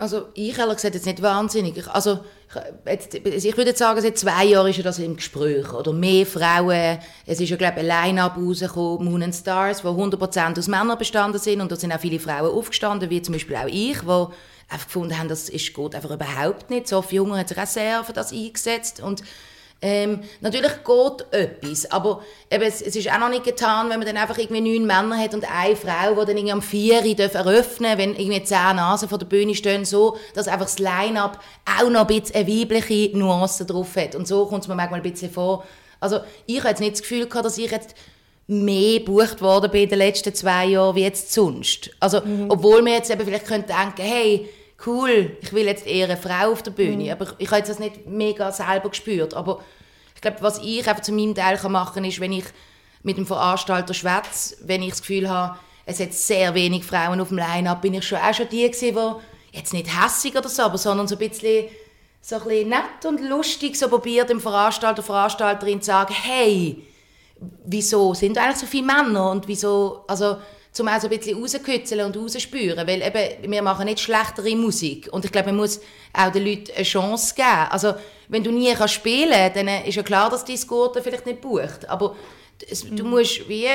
Also 0.00 0.28
ich 0.32 0.56
ehrlich 0.56 0.76
gesagt 0.76 0.94
jetzt 0.94 1.04
nicht 1.04 1.20
wahnsinnig. 1.20 1.86
Also 1.88 2.20
jetzt, 2.86 3.14
ich 3.14 3.56
würde 3.56 3.76
sagen, 3.76 4.00
seit 4.00 4.16
zwei 4.16 4.46
Jahren 4.46 4.70
ist 4.70 4.82
das 4.82 4.98
im 4.98 5.16
Gespräch. 5.16 5.74
Oder 5.74 5.92
mehr 5.92 6.24
Frauen. 6.24 6.98
Es 7.26 7.38
ist 7.38 7.50
ja, 7.50 7.56
glaube 7.56 7.74
ich, 7.76 7.90
ein 7.90 8.06
Line-Up 8.06 8.38
rausgekommen, 8.38 9.10
Moon 9.10 9.22
and 9.22 9.34
Stars, 9.34 9.84
wo 9.84 9.90
100% 9.90 10.58
aus 10.58 10.68
Männern 10.68 10.96
bestanden 10.96 11.38
sind. 11.38 11.60
Und 11.60 11.70
da 11.70 11.76
sind 11.76 11.92
auch 11.92 12.00
viele 12.00 12.18
Frauen 12.18 12.50
aufgestanden, 12.50 13.10
wie 13.10 13.20
zum 13.20 13.34
Beispiel 13.34 13.56
auch 13.56 13.66
ich, 13.66 14.00
die 14.00 14.26
einfach 14.70 14.86
gefunden 14.86 15.18
haben, 15.18 15.28
das 15.28 15.50
ist 15.50 15.74
gut 15.74 15.94
einfach 15.94 16.12
überhaupt 16.12 16.70
nicht. 16.70 16.88
Sophie 16.88 17.20
Hunger 17.20 17.36
hat 17.36 17.48
sich 17.48 17.58
auch 17.58 17.66
sehr 17.66 18.02
für 18.02 18.14
das 18.14 18.32
eingesetzt. 18.32 19.00
Und 19.00 19.22
ähm, 19.82 20.20
natürlich 20.42 20.72
geht 20.84 21.32
etwas, 21.32 21.90
aber 21.90 22.22
eben, 22.50 22.64
es, 22.64 22.82
es, 22.82 22.96
ist 22.96 23.10
auch 23.10 23.18
noch 23.18 23.30
nicht 23.30 23.44
getan, 23.44 23.88
wenn 23.88 23.98
man 23.98 24.06
dann 24.06 24.18
einfach 24.18 24.36
irgendwie 24.36 24.60
neun 24.60 24.86
Männer 24.86 25.16
hat 25.16 25.32
und 25.32 25.50
eine 25.50 25.74
Frau, 25.74 26.10
die 26.10 26.26
dann 26.26 26.36
irgendwie 26.36 26.52
am 26.52 26.60
vier 26.62 27.02
eröffnen 27.18 27.96
wenn 27.96 28.14
irgendwie 28.14 28.42
zehn 28.42 28.76
Nasen 28.76 29.08
vor 29.08 29.16
der 29.16 29.26
Bühne 29.26 29.54
stehen, 29.54 29.86
so, 29.86 30.18
dass 30.34 30.48
einfach 30.48 30.66
das 30.66 30.78
Line-Up 30.78 31.40
auch 31.64 31.88
noch 31.88 32.02
ein 32.02 32.06
bisschen 32.08 32.36
eine 32.36 32.46
weibliche 32.46 33.16
Nuance 33.16 33.64
drauf 33.64 33.96
hat. 33.96 34.14
Und 34.14 34.28
so 34.28 34.44
kommt 34.46 34.62
es 34.62 34.68
mir 34.68 34.74
manchmal 34.74 35.00
ein 35.00 35.10
bisschen 35.10 35.30
vor. 35.30 35.64
Also 35.98 36.20
ich 36.44 36.58
habe 36.58 36.68
jetzt 36.68 36.80
nicht 36.80 36.92
das 36.92 37.02
Gefühl 37.02 37.26
gehabt, 37.26 37.46
dass 37.46 37.56
ich 37.56 37.70
jetzt 37.70 37.94
mehr 38.48 38.98
gebucht 38.98 39.40
worden 39.40 39.70
bin 39.70 39.84
in 39.84 39.88
den 39.88 39.98
letzten 39.98 40.34
zwei 40.34 40.66
Jahren 40.66 40.96
wie 40.96 41.02
jetzt 41.02 41.32
sonst. 41.32 41.90
Also, 42.00 42.20
mhm. 42.20 42.46
obwohl 42.50 42.84
wir 42.84 42.92
jetzt 42.92 43.10
eben 43.10 43.24
vielleicht 43.24 43.48
denken 43.48 43.64
könnten 43.76 44.02
hey, 44.02 44.48
cool, 44.86 45.36
ich 45.40 45.52
will 45.52 45.66
jetzt 45.66 45.86
eher 45.86 46.06
eine 46.06 46.16
Frau 46.16 46.52
auf 46.52 46.62
der 46.62 46.70
Bühne. 46.70 47.04
Mhm. 47.04 47.10
Aber 47.10 47.34
ich 47.38 47.50
habe 47.50 47.62
das 47.62 47.78
nicht 47.78 48.06
mega 48.06 48.52
selber 48.52 48.90
gespürt. 48.90 49.34
Aber 49.34 49.60
ich 50.14 50.20
glaube, 50.20 50.38
was 50.40 50.58
ich 50.58 50.88
einfach 50.88 51.02
zu 51.02 51.12
meinem 51.12 51.34
Teil 51.34 51.58
machen 51.68 51.94
kann, 51.94 52.04
ist, 52.04 52.20
wenn 52.20 52.32
ich 52.32 52.44
mit 53.02 53.16
dem 53.16 53.26
Veranstalter 53.26 53.94
schwätze, 53.94 54.56
wenn 54.62 54.82
ich 54.82 54.90
das 54.90 55.00
Gefühl 55.00 55.28
habe, 55.28 55.58
es 55.86 56.00
hat 56.00 56.12
sehr 56.12 56.54
wenig 56.54 56.84
Frauen 56.84 57.20
auf 57.20 57.28
dem 57.28 57.38
Line-Up, 57.38 57.82
bin 57.82 57.94
ich 57.94 58.06
schon 58.06 58.18
auch 58.18 58.34
schon 58.34 58.48
die 58.48 58.70
gewesen, 58.70 58.94
die 58.94 59.56
jetzt 59.56 59.72
nicht 59.72 59.88
hässig 59.88 60.36
oder 60.36 60.48
so, 60.48 60.62
aber 60.62 60.78
sondern 60.78 61.08
so 61.08 61.16
ein 61.16 61.28
bisschen, 61.28 61.68
so 62.20 62.36
ein 62.36 62.42
bisschen 62.42 62.68
nett 62.68 63.04
und 63.06 63.20
lustig 63.20 63.76
so 63.76 63.88
probiert 63.88 64.30
dem 64.30 64.40
Veranstalter, 64.40 65.02
Veranstalterin 65.02 65.80
zu 65.80 65.86
sagen, 65.86 66.14
hey, 66.14 66.86
wieso 67.64 68.14
sind 68.14 68.38
eigentlich 68.38 68.58
so 68.58 68.66
viele 68.66 68.86
Männer 68.86 69.30
und 69.30 69.48
wieso, 69.48 70.04
also 70.06 70.36
um 70.78 70.88
auch 70.88 71.00
so 71.00 71.08
ein 71.08 71.18
bisschen 71.18 71.40
rauszukitzeln 71.40 72.06
und 72.06 72.16
rauszuspüren, 72.16 72.86
weil 72.86 73.02
eben, 73.02 73.50
wir 73.50 73.62
machen 73.62 73.86
nicht 73.86 74.00
schlechtere 74.00 74.54
Musik 74.54 75.08
und 75.10 75.24
ich 75.24 75.32
glaube, 75.32 75.48
man 75.48 75.56
muss 75.56 75.80
auch 76.12 76.30
den 76.30 76.44
Leuten 76.46 76.72
eine 76.74 76.84
Chance 76.84 77.34
geben. 77.34 77.68
Also, 77.70 77.94
wenn 78.28 78.44
du 78.44 78.52
nie 78.52 78.72
kannst 78.74 78.94
spielen 78.94 79.32
kannst, 79.32 79.56
dann 79.56 79.68
ist 79.84 79.96
ja 79.96 80.02
klar, 80.02 80.30
dass 80.30 80.44
dein 80.44 80.60
Gurten 80.66 81.02
vielleicht 81.02 81.26
nicht 81.26 81.40
bucht, 81.40 81.88
aber 81.88 82.14
du 82.92 83.04
mhm. 83.04 83.10
musst 83.10 83.48
wie 83.48 83.66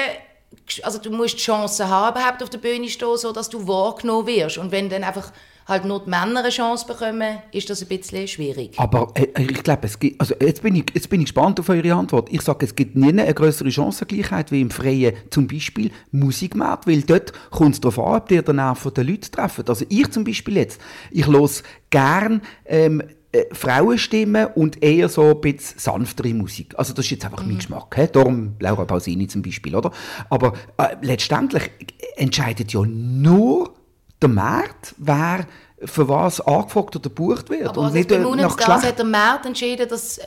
also 0.83 0.99
du 0.99 1.09
musst 1.11 1.35
die 1.35 1.43
Chance 1.43 1.87
haben, 1.87 2.17
überhaupt 2.17 2.41
auf 2.41 2.49
der 2.49 2.59
Bühne 2.59 2.87
stehen, 2.89 3.17
so 3.17 3.31
dass 3.31 3.49
du 3.49 3.67
wahrgenommen 3.67 4.27
wirst. 4.27 4.57
Und 4.57 4.71
wenn 4.71 4.89
dann 4.89 5.03
einfach 5.03 5.31
halt 5.65 5.85
nur 5.85 6.03
die 6.03 6.09
Männer 6.09 6.41
eine 6.41 6.49
Chance 6.49 6.85
bekommen, 6.85 7.39
ist 7.51 7.69
das 7.69 7.81
ein 7.81 7.87
bisschen 7.87 8.27
schwierig. 8.27 8.73
Aber 8.77 9.11
äh, 9.15 9.27
ich 9.41 9.63
glaube, 9.63 9.87
es 9.87 9.99
gibt, 9.99 10.21
also 10.21 10.35
jetzt 10.39 10.61
bin, 10.61 10.75
ich, 10.75 10.85
jetzt 10.93 11.09
bin 11.09 11.21
ich 11.21 11.25
gespannt 11.25 11.59
auf 11.59 11.69
eure 11.69 11.93
Antwort. 11.93 12.29
Ich 12.31 12.41
sage, 12.41 12.65
es 12.65 12.75
gibt 12.75 12.95
nie 12.95 13.09
eine 13.09 13.33
größere 13.33 13.71
Chancengleichheit 13.71 14.51
wie 14.51 14.61
im 14.61 14.69
freien, 14.69 15.13
zum 15.31 15.47
Beispiel 15.47 15.91
Musikmarkt, 16.11 16.87
weil 16.87 17.01
dort 17.01 17.33
kommt 17.49 17.75
es 17.75 17.81
darauf 17.81 17.99
an, 17.99 18.21
ob 18.21 18.31
ihr 18.31 18.41
den 18.41 18.57
Nerv 18.57 18.91
der 18.95 19.03
Leute 19.03 19.31
treffen. 19.31 19.65
Also 19.67 19.85
ich 19.89 20.09
zum 20.11 20.23
Beispiel 20.23 20.57
jetzt, 20.57 20.79
ich 21.11 21.25
los 21.25 21.63
gern 21.89 22.41
ähm, 22.65 23.01
äh, 23.35 23.45
Frauenstimmen 23.53 24.47
und 24.55 24.81
eher 24.81 25.09
so 25.09 25.31
ein 25.31 25.41
bisschen 25.41 25.79
sanftere 25.79 26.33
Musik. 26.33 26.73
Also 26.77 26.93
das 26.93 27.05
ist 27.05 27.11
jetzt 27.11 27.25
einfach 27.25 27.41
mhm. 27.41 27.49
mein 27.49 27.57
Geschmack. 27.57 27.95
He? 27.95 28.07
Darum 28.11 28.55
Laura 28.59 28.85
Pausini 28.85 29.27
zum 29.27 29.41
Beispiel, 29.41 29.75
oder? 29.75 29.91
Aber 30.29 30.53
äh, 30.77 30.95
letztendlich 31.01 31.69
entscheidet 32.17 32.71
ja 32.71 32.81
nur 32.85 33.74
der 34.21 34.29
Markt, 34.29 34.95
wer 34.97 35.45
für 35.83 36.07
was 36.07 36.41
angefragt 36.41 36.95
oder 36.95 37.09
gebucht 37.09 37.49
wird. 37.49 37.67
Aber 37.67 37.79
und 37.79 37.85
also 37.85 37.97
nicht 37.97 38.09
bei 38.09 38.15
äh, 38.15 38.19
nach 38.19 38.55
Geschlecht. 38.55 38.83
hat 38.83 38.97
der 38.97 39.05
Markt 39.05 39.45
entschieden, 39.45 39.87
dass 39.87 40.17
äh, 40.17 40.23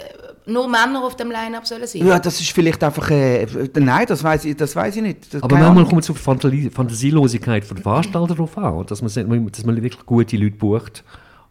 nur 0.47 0.69
Männer 0.69 1.03
auf 1.03 1.17
dem 1.17 1.31
Line-Up 1.31 1.67
sollen 1.67 1.87
sein? 1.87 2.07
Ja, 2.07 2.19
das 2.19 2.41
ist 2.41 2.51
vielleicht 2.51 2.83
einfach... 2.85 3.11
Äh, 3.11 3.47
nein, 3.75 4.07
das 4.07 4.23
weiß 4.23 4.45
ich, 4.45 4.57
das 4.57 4.77
weiß 4.77 4.97
ich 4.97 5.03
nicht. 5.03 5.35
Das 5.35 5.43
Aber 5.43 5.57
manchmal 5.57 5.87
kommt 5.87 6.03
es 6.03 6.11
auf 6.11 6.23
die 6.41 6.71
Fantasielosigkeit 6.71 7.65
von 7.65 7.77
der 7.77 7.83
Veranstalter 7.83 8.35
drauf 8.35 8.57
an, 8.59 8.87
dass 8.87 9.01
man, 9.01 9.51
dass 9.51 9.65
man 9.65 9.83
wirklich 9.83 10.07
gute 10.07 10.37
Leute 10.37 10.57
bucht 10.57 11.03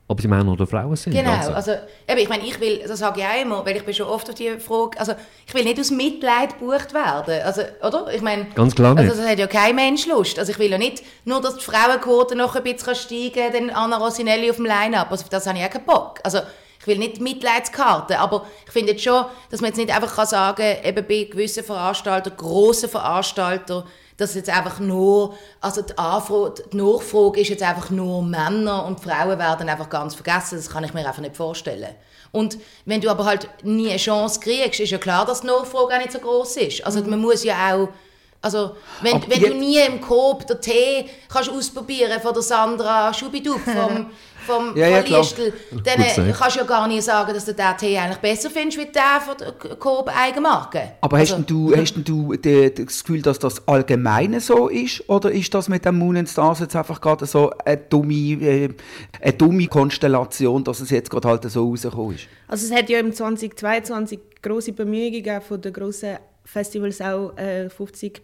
ob 0.10 0.22
sie 0.22 0.28
Männer 0.28 0.54
oder 0.54 0.66
Frauen 0.66 0.96
sind. 0.96 1.14
Genau, 1.14 1.32
also, 1.32 1.52
also 1.52 1.72
eben, 2.08 2.20
ich 2.20 2.30
meine, 2.30 2.44
ich 2.44 2.60
will, 2.60 2.80
das 2.88 3.00
sage 3.00 3.20
ich 3.20 3.26
auch 3.26 3.42
immer, 3.42 3.66
weil 3.66 3.76
ich 3.76 3.84
bin 3.84 3.94
schon 3.94 4.08
oft 4.08 4.30
auf 4.30 4.36
die 4.36 4.58
Frage, 4.60 4.98
also 5.00 5.14
ich 5.46 5.54
will 5.54 5.64
nicht 5.64 5.80
aus 5.80 5.92
Mitleid 5.92 6.58
gebucht 6.58 6.94
werden, 6.94 7.42
also, 7.44 7.62
oder? 7.82 8.14
Ich 8.14 8.22
meine, 8.22 8.46
Ganz 8.56 8.74
klar 8.74 8.96
nicht. 8.96 9.10
Also 9.10 9.22
das 9.22 9.30
hat 9.30 9.40
ja 9.40 9.48
kein 9.48 9.76
Mensch 9.76 10.06
Lust, 10.08 10.40
also 10.40 10.52
ich 10.52 10.60
will 10.60 10.72
ja 10.72 10.78
nicht 10.78 11.04
nur, 11.26 11.42
dass 11.42 11.58
die 11.58 11.64
Frauenquote 11.64 12.36
noch 12.36 12.56
ein 12.56 12.64
bisschen 12.64 12.96
steigen 12.96 13.34
kann, 13.34 13.68
dann 13.68 13.70
Anna 13.70 13.98
Rosinelli 13.98 14.50
auf 14.50 14.56
dem 14.56 14.66
Line-Up, 14.66 15.12
also 15.12 15.26
das 15.30 15.46
habe 15.46 15.58
ich 15.58 15.66
auch 15.66 15.70
keinen 15.70 15.86
Bock. 15.86 16.20
Also 16.24 16.40
ich 16.80 16.88
will 16.88 17.00
nicht 17.00 17.20
Mitleidskarte, 17.20 18.18
aber 18.18 18.46
ich 18.66 18.72
finde 18.72 18.94
jetzt 18.94 19.04
schon, 19.04 19.26
dass 19.50 19.60
man 19.60 19.70
jetzt 19.72 19.78
nicht 19.78 19.94
einfach 19.94 20.26
sagen 20.26 20.56
kann, 20.56 20.86
eben 20.86 21.06
bei 21.06 21.28
gewissen 21.30 21.66
Veranstaltern, 21.66 22.34
grossen 22.38 22.88
Veranstaltern, 22.88 23.84
dass 24.18 24.34
jetzt 24.34 24.50
einfach 24.50 24.80
nur, 24.80 25.36
also 25.62 25.82
die, 25.84 25.98
Anfrage, 25.98 26.64
die 26.74 26.78
Nachfrage 26.78 27.40
ist 27.40 27.50
jetzt 27.50 27.64
einfach 27.64 27.92
nur 27.92 28.24
Männer 28.24 28.86
und 28.86 29.00
Frauen 29.00 29.38
werden 29.38 29.70
einfach 29.70 29.90
ganz 29.90 30.16
vergessen. 30.16 30.58
Das 30.58 30.70
kann 30.70 30.84
ich 30.84 30.94
mir 30.94 31.08
einfach 31.08 31.22
nicht 31.22 31.38
vorstellen. 31.38 31.96
Und 32.32 32.58
wenn 32.86 33.00
du 33.00 33.10
aber 33.10 33.26
halt 33.26 33.48
nie 33.64 33.90
eine 33.90 33.98
Chance 33.98 34.40
kriegst, 34.40 34.80
ist 34.80 34.90
ja 34.90 34.98
klar, 34.98 35.26
dass 35.26 35.42
die 35.42 35.48
Nachfrage 35.48 35.94
auch 35.94 36.00
nicht 36.00 36.12
so 36.12 36.20
groß 36.20 36.58
ist. 36.58 36.86
Also 36.86 37.04
man 37.04 37.22
muss 37.22 37.44
ja 37.44 37.74
auch 37.74 37.90
also, 38.42 38.76
wenn, 39.02 39.22
wenn 39.30 39.42
du 39.42 39.56
nie 39.56 39.80
im 39.80 40.00
Coop 40.00 40.46
den 40.46 40.62
Tee 40.62 41.10
kannst 41.28 41.50
ausprobieren 41.50 42.22
von 42.22 42.34
der 42.34 42.44
Sandra 42.44 43.14
Schubidub 43.14 43.60
vom 43.60 44.12
vom 44.48 44.75
ja, 44.75 44.88
ja, 44.88 45.00
Liestl, 45.00 45.54
dann 45.84 46.00
äh, 46.01 46.34
kannst 46.34 46.56
du 46.56 46.62
ja 46.62 46.66
gar 46.66 46.88
nicht 46.88 47.04
sagen, 47.04 47.34
dass 47.34 47.46
du 47.46 47.54
den 47.54 47.77
Tee 47.77 47.98
eigentlich 47.98 48.18
besser 48.18 48.50
findest 48.50 48.80
wie 48.80 48.86
der 48.86 49.22
von 49.24 49.36
der 49.38 49.75
Coop 49.75 50.10
Eigenmarke. 50.10 50.94
Aber 51.01 51.18
also, 51.18 51.38
hast 51.38 51.50
du, 51.50 51.75
hast 51.75 51.94
du 51.96 52.34
das 52.36 53.04
Gefühl, 53.04 53.22
dass 53.22 53.38
das 53.38 53.68
allgemein 53.68 54.39
so 54.39 54.70
ist? 54.70 55.08
Oder 55.10 55.32
ist 55.32 55.54
das 55.54 55.70
mit 55.70 55.86
dem 55.86 56.00
Moon 56.00 56.18
and 56.18 56.30
Stars 56.30 56.60
jetzt 56.62 56.75
einfach 56.75 57.01
gerade 57.01 57.25
so 57.25 57.51
eine 57.66 57.77
dumme, 57.77 58.13
äh, 58.13 58.70
eine 59.22 59.34
dumme 59.34 59.68
Konstellation, 59.68 60.63
dass 60.63 60.80
es 60.80 60.89
jetzt 60.89 61.10
gerade 61.10 61.27
halt 61.27 61.44
so 61.51 61.70
rausgekommen 61.70 62.16
ist? 62.16 62.27
Also 62.48 62.66
es 62.66 62.72
hat 62.72 62.89
ja 62.89 63.00
im 63.00 63.13
2022 63.13 64.20
große 64.42 64.72
Bemühungen 64.74 65.42
von 65.42 65.62
den 65.62 65.74
grossen 65.74 66.18
Festivals 66.46 67.01
auch 67.01 67.36
äh, 67.38 67.68
50% 67.68 68.22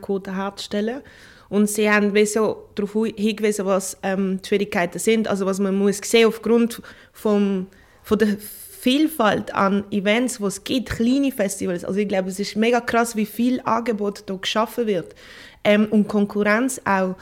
Quote 0.00 0.36
herzustellen. 0.36 1.02
Und 1.50 1.68
sie 1.68 1.90
haben 1.90 2.14
so 2.26 2.68
darauf 2.76 2.92
hingewiesen, 2.92 3.66
was 3.66 3.98
ähm, 4.02 4.40
die 4.42 4.48
Schwierigkeiten 4.48 4.98
sind. 4.98 5.28
Also 5.28 5.44
was 5.44 5.58
man 5.58 5.74
muss 5.74 5.98
sehen 6.02 6.28
aufgrund 6.28 6.80
vom, 7.12 7.66
von 8.02 8.18
der 8.18 8.36
Vielfalt 8.38 9.52
an 9.54 9.84
Events, 9.90 10.38
die 10.38 10.44
es 10.44 10.64
gibt, 10.64 10.90
kleine 10.90 11.32
Festivals. 11.32 11.84
Also 11.84 11.98
ich 11.98 12.08
glaube, 12.08 12.30
es 12.30 12.38
ist 12.38 12.56
mega 12.56 12.80
krass, 12.80 13.16
wie 13.16 13.26
viel 13.26 13.60
Angebot 13.64 14.24
hier 14.26 14.38
geschaffen 14.38 14.86
wird. 14.86 15.14
Ähm, 15.64 15.86
und 15.90 16.08
Konkurrenz 16.08 16.80
auch, 16.84 17.16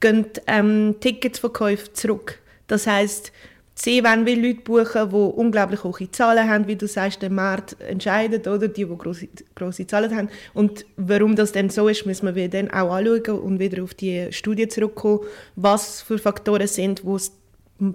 gehen 0.00 0.26
ähm, 0.46 0.96
Ticketsverkäufe 1.00 1.92
zurück. 1.92 2.38
Das 2.68 2.86
heißt, 2.86 3.32
Sie 3.74 4.04
wollen 4.04 4.26
wie 4.26 4.34
Leute 4.34 4.60
buchen, 4.60 5.10
die 5.10 5.16
unglaublich 5.16 5.82
hohe 5.82 6.10
Zahlen 6.10 6.48
haben, 6.48 6.66
wie 6.66 6.76
du 6.76 6.86
sagst, 6.86 7.22
der 7.22 7.30
Markt 7.30 7.80
entscheidet, 7.80 8.46
oder? 8.46 8.68
Die, 8.68 8.84
die 8.84 8.96
grosse, 8.96 9.28
grosse 9.54 9.86
Zahlen 9.86 10.14
haben. 10.14 10.28
Und 10.52 10.84
warum 10.96 11.36
das 11.36 11.52
denn 11.52 11.70
so 11.70 11.88
ist, 11.88 12.04
müssen 12.04 12.34
wir 12.34 12.48
dann 12.48 12.70
auch 12.70 12.92
anschauen 12.92 13.40
und 13.40 13.58
wieder 13.58 13.82
auf 13.82 13.94
die 13.94 14.28
Studie 14.30 14.68
zurückkommen, 14.68 15.20
was 15.56 16.02
für 16.02 16.18
Faktoren 16.18 16.66
sind, 16.66 17.02
die 17.02 17.10
es 17.12 17.32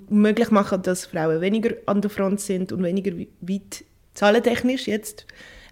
möglich 0.09 0.49
machen, 0.49 0.81
dass 0.81 1.05
Frauen 1.05 1.41
weniger 1.41 1.75
an 1.85 2.01
der 2.01 2.09
Front 2.09 2.41
sind 2.41 2.71
und 2.71 2.83
weniger 2.83 3.15
weit 3.41 3.85
zahlentechnisch 4.15 4.87
jetzt. 4.87 5.27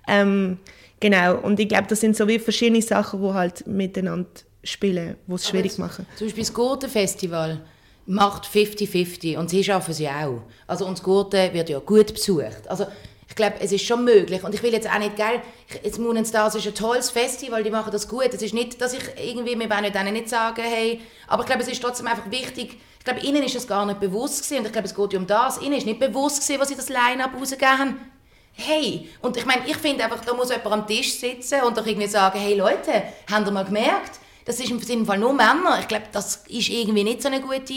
Ähm, 0.08 0.60
genau, 1.00 1.40
und 1.40 1.60
ich 1.60 1.68
glaube, 1.68 1.88
das 1.90 2.02
sind 2.02 2.16
so 2.16 2.28
wie 2.28 2.38
verschiedene 2.38 2.82
Sachen, 2.82 3.22
die 3.22 3.34
halt 3.34 3.66
miteinander 3.66 4.30
spielen, 4.64 5.16
die 5.28 5.34
es 5.34 5.48
schwierig 5.48 5.80
machen. 5.80 6.06
Zum 6.16 6.28
Beispiel 6.28 6.44
das 6.44 6.54
Gurtenfestival. 6.54 7.50
Festival 7.50 7.75
macht 8.06 8.46
50-50 8.46 9.38
und 9.38 9.50
sie 9.50 9.64
schaffen 9.64 9.94
sie 9.94 10.08
auch. 10.08 10.42
Also 10.68 10.86
uns 10.86 11.02
Gurten 11.02 11.54
wird 11.54 11.70
ja 11.70 11.80
gut 11.80 12.14
besucht. 12.14 12.68
Also 12.68 12.86
ich 13.28 13.36
glaube, 13.36 13.56
es 13.60 13.72
ist 13.72 13.86
schon 13.86 14.06
möglich. 14.06 14.44
Und 14.44 14.54
ich 14.54 14.62
will 14.62 14.72
jetzt 14.72 14.90
auch 14.90 15.00
nicht, 15.00 15.16
gell, 15.16 15.42
jetzt 15.84 16.00
Moon 16.00 16.24
Stars 16.26 16.56
ist 16.56 16.68
ein 16.68 16.76
tolles 16.76 17.10
Festival, 17.10 17.64
die 17.64 17.72
machen 17.72 17.92
das 17.92 18.08
gut. 18.08 18.30
Es 18.32 18.42
ist 18.42 18.54
nicht, 18.54 18.80
dass 18.80 18.94
ich 18.94 19.04
irgendwie, 19.18 19.60
wir 19.60 19.70
wollen 19.70 19.92
denen 19.92 20.14
nicht 20.14 20.30
sagen, 20.30 20.62
hey, 20.64 21.02
aber 21.28 21.42
ich 21.42 21.48
glaube, 21.48 21.64
es 21.64 21.68
ist 21.68 21.82
trotzdem 21.82 22.08
einfach 22.08 22.30
wichtig, 22.30 22.78
ich 23.00 23.06
glaube, 23.06 23.20
ihnen 23.20 23.44
ist 23.44 23.56
es 23.56 23.68
gar 23.68 23.86
nicht 23.86 24.00
bewusst 24.00 24.44
gewesen, 24.44 24.60
und 24.60 24.66
ich 24.66 24.72
glaube, 24.72 24.88
es 24.88 24.96
geht 24.96 25.14
ja 25.14 25.20
um 25.20 25.28
das, 25.28 25.62
ihnen 25.62 25.74
ist 25.74 25.86
nicht 25.86 26.00
bewusst 26.00 26.42
gewesen, 26.42 26.60
was 26.60 26.70
sie 26.70 26.76
das 26.76 26.90
Line-Up 26.90 27.32
rausgegeben 27.40 27.78
haben. 27.78 28.12
Hey, 28.54 29.10
und 29.22 29.38
ich 29.38 29.46
meine, 29.46 29.68
ich 29.68 29.76
finde 29.76 30.06
einfach, 30.06 30.24
da 30.24 30.34
muss 30.34 30.50
jemand 30.50 30.72
am 30.72 30.88
Tisch 30.88 31.14
sitzen 31.20 31.62
und 31.64 31.78
doch 31.78 31.86
irgendwie 31.86 32.08
sagen, 32.08 32.40
hey 32.40 32.56
Leute, 32.56 33.04
habt 33.30 33.46
ihr 33.46 33.52
mal 33.52 33.66
gemerkt, 33.66 34.20
das 34.46 34.60
ist 34.60 34.70
im 34.70 35.06
Fall 35.06 35.18
nur 35.18 35.34
Männer. 35.34 35.80
Ich 35.80 35.88
glaube, 35.88 36.06
das 36.12 36.44
ist 36.48 36.70
irgendwie 36.70 37.04
nicht 37.04 37.22
so 37.22 37.28
eine 37.28 37.42
gute, 37.42 37.74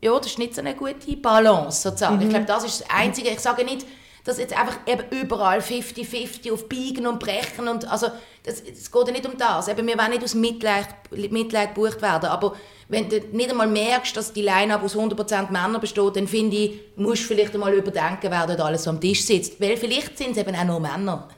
ja, 0.00 0.18
das 0.18 0.26
ist 0.26 0.38
nicht 0.38 0.54
so 0.54 0.62
eine 0.62 0.74
gute 0.74 1.16
Balance 1.16 1.82
sozusagen. 1.82 2.16
Mhm. 2.16 2.22
Ich 2.22 2.28
glaube, 2.30 2.46
das 2.46 2.64
ist 2.64 2.80
das 2.80 2.90
Einzige. 2.90 3.28
Ich 3.28 3.40
sage 3.40 3.64
nicht, 3.64 3.86
dass 4.24 4.38
jetzt 4.38 4.56
einfach 4.56 4.78
eben 4.86 5.04
überall 5.10 5.58
50-50 5.58 6.52
auf 6.52 6.68
Biegen 6.68 7.06
und 7.06 7.18
Brechen 7.18 7.68
und 7.68 7.90
also 7.90 8.06
das, 8.44 8.60
es 8.60 8.90
geht 8.90 9.06
ja 9.06 9.12
nicht 9.12 9.26
um 9.26 9.36
das. 9.36 9.68
Eben, 9.68 9.86
wir 9.86 9.98
wollen 9.98 10.10
nicht 10.10 10.24
aus 10.24 10.34
Mitleid, 10.34 10.86
Mitleid 11.10 11.74
gebucht 11.74 12.00
werden, 12.02 12.26
aber 12.26 12.54
wenn 12.88 13.08
du 13.08 13.18
nicht 13.32 13.50
einmal 13.50 13.66
merkst, 13.66 14.16
dass 14.16 14.32
die 14.32 14.42
Line-Up 14.42 14.82
aus 14.82 14.96
100% 14.96 15.50
Männern 15.50 15.80
besteht, 15.80 16.16
dann 16.16 16.28
finde 16.28 16.56
ich, 16.56 16.80
musst 16.96 17.22
du 17.22 17.28
vielleicht 17.28 17.54
einmal 17.54 17.72
überdenken, 17.72 18.30
wer 18.30 18.46
dort 18.46 18.60
alles 18.60 18.86
am 18.86 19.00
Tisch 19.00 19.24
sitzt. 19.24 19.60
Weil 19.60 19.76
vielleicht 19.76 20.18
sind 20.18 20.32
es 20.32 20.36
eben 20.36 20.54
auch 20.54 20.64
nur 20.64 20.80
Männer. 20.80 21.28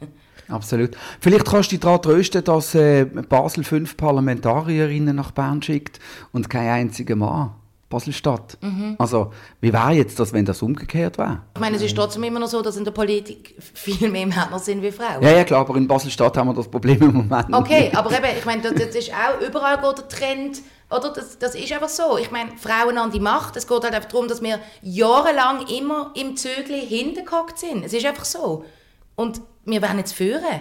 Absolut. 0.49 0.97
Vielleicht 1.21 1.47
kannst 1.47 1.71
du 1.71 1.77
dich 1.77 1.81
daran 1.81 2.03
trösten, 2.03 2.45
dass 2.45 2.75
äh, 2.75 3.05
Basel 3.05 3.65
fünf 3.65 3.97
Parlamentarierinnen 3.97 5.17
nach 5.17 5.31
Bern 5.31 5.63
schickt 5.63 6.01
und 6.33 6.51
kein 6.51 6.69
einziger 6.69 7.17
Mann. 7.17 7.53
Basel-Stadt. 7.95 8.59
Mhm. 8.61 8.97
Also, 8.99 9.33
wie 9.61 9.73
wäre 9.73 9.93
jetzt 9.93 10.19
das, 10.19 10.33
wenn 10.33 10.45
das 10.45 10.63
umgekehrt 10.63 11.17
wäre? 11.17 11.43
Ich 11.55 11.61
meine, 11.61 11.77
es 11.77 11.83
ist 11.83 11.95
trotzdem 11.95 12.25
immer 12.25 12.41
noch 12.41 12.49
so, 12.49 12.61
dass 12.61 12.77
in 12.77 12.85
der 12.85 12.91
Politik 12.91 13.55
viel 13.59 14.09
mehr 14.11 14.27
Männer 14.27 14.59
sind 14.59 14.83
wie 14.83 14.91
Frauen. 14.91 15.23
Ja, 15.23 15.31
ja, 15.31 15.45
klar, 15.45 15.61
aber 15.61 15.77
in 15.77 15.87
Basel-Stadt 15.87 16.37
haben 16.37 16.49
wir 16.49 16.55
das 16.55 16.69
Problem 16.69 17.01
im 17.03 17.13
Moment. 17.13 17.53
Okay, 17.53 17.93
aber 17.95 18.11
eben, 18.11 18.37
ich 18.37 18.45
meine, 18.45 18.63
das, 18.63 18.75
das 18.75 18.97
ist 18.97 19.13
auch 19.13 19.41
überall 19.47 19.79
der 19.81 20.09
Trend. 20.09 20.63
Oder? 20.91 21.13
Das, 21.13 21.39
das 21.39 21.55
ist 21.55 21.73
einfach 21.73 21.89
so. 21.89 22.19
Ich 22.19 22.31
meine, 22.31 22.51
Frauen 22.57 22.99
an 22.99 23.11
die 23.11 23.21
Macht. 23.21 23.57
Es 23.57 23.67
geht 23.67 23.83
halt 23.83 23.95
einfach 23.95 24.09
darum, 24.09 24.29
dass 24.29 24.43
wir 24.43 24.59
jahrelang 24.83 25.67
immer 25.69 26.13
im 26.15 26.37
Zögli 26.37 26.81
hintergehockt 26.81 27.59
sind. 27.59 27.85
Es 27.85 27.93
ist 27.93 28.05
einfach 28.05 28.25
so. 28.25 28.65
Und 29.17 29.41
wir 29.65 29.83
werden 29.83 29.99
jetzt 29.99 30.13
führen. 30.13 30.61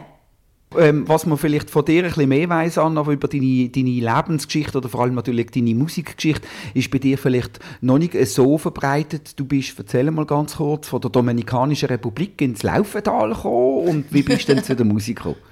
Ähm, 0.77 1.07
was 1.07 1.25
man 1.25 1.37
vielleicht 1.37 1.69
von 1.69 1.85
dir 1.85 2.03
ein 2.03 2.09
bisschen 2.09 2.29
mehr 2.29 2.49
weiss, 2.49 2.77
Anna, 2.77 3.01
über 3.01 3.27
deine, 3.27 3.69
deine 3.69 3.89
Lebensgeschichte 3.89 4.77
oder 4.77 4.89
vor 4.89 5.01
allem 5.01 5.13
natürlich 5.13 5.51
deine 5.51 5.75
Musikgeschichte, 5.75 6.47
ist 6.73 6.89
bei 6.89 6.97
dir 6.97 7.17
vielleicht 7.17 7.59
noch 7.81 7.99
nicht 7.99 8.13
so 8.27 8.57
verbreitet. 8.57 9.39
Du 9.39 9.45
bist, 9.45 9.77
erzähl 9.77 10.09
mal 10.09 10.25
ganz 10.25 10.57
kurz, 10.57 10.87
von 10.87 11.01
der 11.01 11.11
Dominikanischen 11.11 11.89
Republik 11.89 12.41
ins 12.41 12.63
Laufental 12.63 13.33
gekommen 13.33 13.87
und 13.87 14.05
wie 14.13 14.23
bist 14.23 14.49
du 14.49 14.55
denn 14.55 14.63
zu 14.63 14.75
der 14.75 14.85
Musik 14.85 15.17
gekommen? 15.17 15.35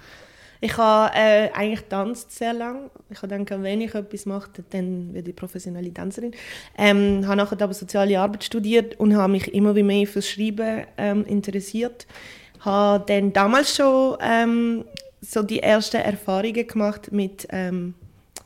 Ich 0.63 0.77
habe 0.77 1.11
äh, 1.15 1.49
eigentlich 1.53 1.81
tanzt 1.89 2.37
sehr 2.37 2.53
lange. 2.53 2.91
Ich 3.09 3.19
habe 3.23 3.35
gedacht, 3.35 3.63
wenn 3.63 3.81
ich 3.81 3.95
etwas 3.95 4.27
mache, 4.27 4.51
dann 4.69 5.11
werde 5.11 5.31
ich 5.31 5.35
professionelle 5.35 5.91
Tänzerin. 5.91 6.33
Ähm, 6.77 7.25
habe 7.25 7.37
nachher 7.37 7.59
aber 7.59 7.73
soziale 7.73 8.19
Arbeit 8.19 8.43
studiert 8.43 8.99
und 8.99 9.15
habe 9.15 9.31
mich 9.31 9.51
immer 9.55 9.73
mehr 9.73 10.05
fürs 10.05 10.29
Schreiben 10.29 10.83
ähm, 10.99 11.25
interessiert 11.25 12.05
habe 12.61 13.03
dann 13.07 13.33
damals 13.33 13.75
schon 13.75 14.17
ähm, 14.21 14.85
so 15.21 15.43
die 15.43 15.61
ersten 15.61 15.97
Erfahrungen 15.97 16.65
gemacht 16.65 17.11
mit 17.11 17.47
ähm, 17.51 17.93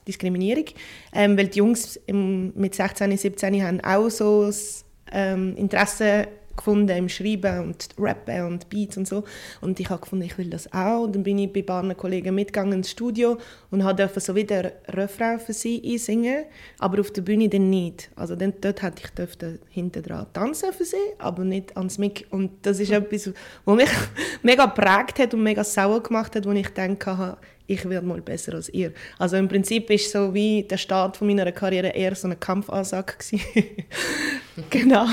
Diskriminierung. 0.08 0.66
Ähm, 1.14 1.38
weil 1.38 1.48
die 1.48 1.60
Jungs 1.60 1.98
im, 2.08 2.54
mit 2.56 2.76
16, 2.76 3.18
17 3.18 3.64
haben 3.64 3.82
auch 3.82 4.10
so 4.10 4.46
das 4.46 4.86
ähm, 5.12 5.56
Interesse 5.56 6.28
gefunden 6.56 6.96
im 6.98 7.10
Schreiben 7.10 7.60
und 7.60 7.90
Rappen 7.98 8.46
und 8.46 8.70
Beats 8.70 8.98
und 8.98 9.08
so. 9.08 9.24
Und 9.62 9.80
ich 9.80 9.90
habe 9.90 10.02
gefunden, 10.02 10.26
ich 10.26 10.38
will 10.38 10.50
das 10.50 10.72
auch. 10.74 11.04
Und 11.04 11.16
dann 11.16 11.24
bin 11.24 11.38
ich 11.38 11.52
bei 11.52 11.60
ein 11.60 11.66
paar 11.66 11.96
Kollegen 11.96 12.36
mitgegangen 12.36 12.74
ins 12.74 12.92
Studio 12.92 13.38
und 13.72 13.82
durfte 13.82 14.20
so 14.20 14.36
wieder 14.36 14.72
Refrain 14.88 15.40
für 15.40 15.54
sie 15.54 15.82
einsingen, 15.86 16.46
aber 16.80 17.00
auf 17.00 17.12
der 17.12 17.22
Bühne 17.22 17.50
dann 17.50 17.70
nicht. 17.70 18.10
Also 18.16 18.36
dann, 18.36 18.54
dort 18.62 18.82
hätte 18.82 19.04
ich 19.04 19.12
dürfte 19.12 19.60
hinten 19.70 20.04
dran 20.04 20.28
tanzen 20.34 20.74
für 20.74 20.86
sie, 20.86 20.98
aber 21.18 21.44
nicht 21.44 21.76
ans 21.78 21.98
Mic. 21.98 22.26
Und 22.30 22.52
das 22.64 22.80
ist 22.80 22.92
etwas, 22.92 23.32
was 23.66 23.76
mich 23.76 23.90
mega 24.44 24.66
geprägt 24.66 25.20
hat 25.20 25.34
und 25.34 25.44
mega 25.44 25.64
sauer 25.64 26.02
gemacht 26.02 26.36
hat, 26.36 26.46
wo 26.46 26.52
ich 26.52 26.70
denke, 26.70 27.38
ich 27.68 27.88
werde 27.90 28.06
mal 28.06 28.22
besser 28.22 28.54
als 28.54 28.70
ihr. 28.70 28.94
Also 29.18 29.38
im 29.38 29.48
Prinzip 29.48 29.90
ist 29.90 30.12
so 30.12 30.34
wie 30.34 30.64
der 30.64 30.78
Start 30.78 31.18
von 31.18 31.28
meiner 31.28 31.52
Karriere 31.52 31.90
eher 31.90 32.16
so 32.16 32.28
eine 32.28 32.36
Kampfansage 32.36 33.14
genau. 34.70 35.06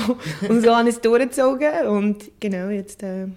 Und 0.47 0.61
so 0.61 0.75
habe 0.75 0.89
ich 0.89 0.95
es 0.95 1.01
durchgezogen 1.01 1.87
und 1.87 2.31
genau, 2.39 2.69
jetzt 2.69 3.03
äh, 3.03 3.27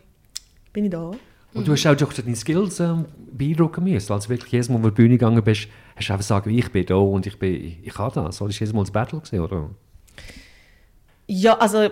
bin 0.73 0.85
ich 0.85 0.91
da. 0.91 1.13
Und 1.55 1.67
du 1.67 1.73
hast 1.73 1.87
auch 1.87 1.95
durch 1.95 2.15
deine 2.15 2.37
Skills 2.37 2.81
ähm, 2.81 3.07
beeindrucken 3.33 3.85
müssen. 3.85 4.13
Also 4.13 4.29
wirklich 4.29 4.53
jedes 4.53 4.69
Mal, 4.69 4.79
wo 4.79 4.83
du 4.83 4.89
auf 4.89 4.95
die 4.95 5.03
Bühne 5.03 5.15
gegangen 5.15 5.43
bist, 5.43 5.69
hast 5.95 6.09
du 6.09 6.13
einfach 6.13 6.19
gesagt, 6.19 6.47
ich 6.49 6.71
bin 6.71 6.85
da 6.85 6.97
und 6.97 7.27
ich 7.27 7.39
bin, 7.39 7.55
ich, 7.55 7.79
ich 7.83 7.99
habe 7.99 8.15
das. 8.15 8.43
Oder 8.43 8.51
ist 8.51 8.61
jedes 8.61 8.75
Mal 8.75 8.83
das 8.83 8.91
Battle 8.91 9.21
gewesen, 9.21 9.41
oder? 9.41 9.71
Ja, 11.29 11.57
also 11.59 11.89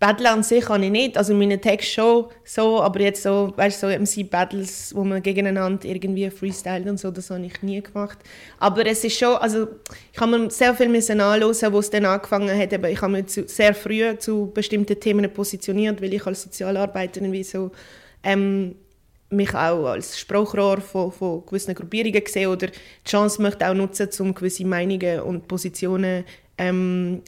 Battle 0.00 0.30
an 0.30 0.42
sich 0.42 0.64
kann 0.64 0.82
ich 0.82 0.90
nicht. 0.90 1.18
Also 1.18 1.34
meine 1.34 1.60
Text 1.60 1.92
schon 1.92 2.24
so, 2.42 2.80
aber 2.80 3.00
jetzt 3.00 3.22
so, 3.22 3.52
weißt 3.54 3.80
so 3.80 3.86
MC-Battles, 3.86 4.94
wo 4.96 5.04
man 5.04 5.22
gegeneinander 5.22 5.84
irgendwie 5.84 6.30
freestylt 6.30 6.88
und 6.88 6.98
so, 6.98 7.10
das 7.10 7.28
habe 7.30 7.44
ich 7.44 7.62
nie 7.62 7.82
gemacht. 7.82 8.18
Aber 8.58 8.84
es 8.86 9.04
ist 9.04 9.18
schon, 9.18 9.36
also 9.36 9.68
ich 10.10 10.18
habe 10.18 10.38
mir 10.38 10.50
sehr 10.50 10.74
viel 10.74 10.88
anhören, 10.88 11.72
wo 11.72 11.78
es 11.78 11.90
dann 11.90 12.06
angefangen 12.06 12.58
hat. 12.58 12.72
Aber 12.72 12.88
ich 12.88 13.00
habe 13.02 13.12
mich 13.12 13.26
zu, 13.26 13.46
sehr 13.46 13.74
früh 13.74 14.16
zu 14.16 14.50
bestimmten 14.54 14.98
Themen 14.98 15.30
positioniert, 15.30 16.00
weil 16.00 16.14
ich 16.14 16.26
als 16.26 16.42
Sozialarbeiterin 16.44 17.30
wie 17.30 17.44
so 17.44 17.70
ähm, 18.24 18.76
mich 19.28 19.54
auch 19.54 19.84
als 19.84 20.18
Sprachrohr 20.18 20.80
von, 20.80 21.12
von 21.12 21.44
gewissen 21.44 21.74
Gruppierungen 21.74 22.22
sehe 22.26 22.48
oder 22.48 22.68
die 22.68 23.08
Chance 23.08 23.42
möchte 23.42 23.68
auch 23.68 23.74
nutzen, 23.74 24.08
um 24.20 24.34
gewisse 24.34 24.64
Meinungen 24.64 25.20
und 25.20 25.46
Positionen 25.46 26.24
ähm, 26.56 27.20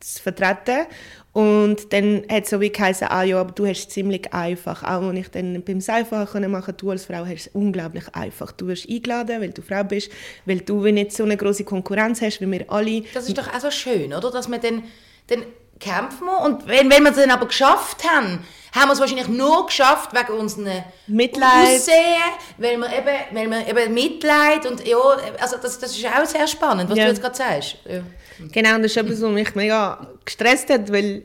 zu 0.00 0.22
vertreten. 0.22 0.86
Und 1.32 1.92
dann 1.92 2.24
hat 2.28 2.44
es 2.44 2.50
so 2.50 2.60
wie 2.60 2.70
geheißen, 2.70 3.08
ah 3.08 3.22
ja, 3.22 3.40
aber 3.40 3.52
du 3.52 3.66
hast 3.66 3.78
es 3.78 3.88
ziemlich 3.88 4.32
einfach. 4.32 4.82
Auch 4.82 5.08
wenn 5.08 5.16
ich 5.16 5.28
dann 5.28 5.62
beim 5.62 5.80
Seifen 5.80 6.50
machen 6.50 6.74
du 6.76 6.90
als 6.90 7.04
Frau 7.04 7.24
hast 7.26 7.46
es 7.46 7.50
unglaublich 7.52 8.04
einfach. 8.12 8.52
Du 8.52 8.66
wirst 8.66 8.88
eingeladen, 8.88 9.40
weil 9.40 9.50
du 9.50 9.62
Frau 9.62 9.84
bist, 9.84 10.10
weil 10.46 10.60
du 10.60 10.82
nicht 10.86 11.12
so 11.12 11.24
eine 11.24 11.36
große 11.36 11.64
Konkurrenz 11.64 12.20
hast, 12.22 12.40
wie 12.40 12.50
wir 12.50 12.70
alle. 12.70 13.02
Das 13.14 13.28
ist 13.28 13.38
doch 13.38 13.48
auch 13.52 13.60
so 13.60 13.70
schön, 13.70 14.12
oder? 14.12 14.30
Dass 14.30 14.48
man 14.48 14.60
dann, 14.60 14.82
dann 15.28 15.44
kämpfen 15.78 16.26
wir 16.26 16.40
und 16.40 16.66
wenn, 16.66 16.90
wenn 16.90 17.02
wir 17.02 17.10
es 17.10 17.16
dann 17.16 17.30
aber 17.30 17.46
geschafft 17.46 18.04
haben, 18.08 18.44
haben 18.74 18.88
wir 18.88 18.92
es 18.92 19.00
wahrscheinlich 19.00 19.28
nur 19.28 19.66
geschafft 19.66 20.12
wegen 20.12 20.38
unserem 20.38 20.82
Mitleid. 21.06 21.76
Aussehen, 21.76 22.22
weil 22.58 22.76
wir 22.76 22.86
eben, 22.86 23.36
weil 23.36 23.50
wir 23.50 23.68
eben 23.68 23.94
Mitleid 23.94 24.66
und 24.66 24.86
ja, 24.86 24.98
also 25.40 25.56
das, 25.60 25.78
das 25.78 25.96
ist 25.96 26.06
auch 26.06 26.26
sehr 26.26 26.46
spannend, 26.46 26.90
was 26.90 26.98
ja. 26.98 27.04
du 27.04 27.10
jetzt 27.10 27.22
gerade 27.22 27.36
sagst. 27.36 27.76
Ja. 27.88 28.00
Genau, 28.52 28.76
und 28.76 28.82
das 28.82 28.92
ist 28.92 28.96
etwas, 28.96 29.20
was 29.20 29.30
mich 29.30 29.54
mega 29.54 30.06
gestresst 30.24 30.70
hat, 30.70 30.92
weil 30.92 31.24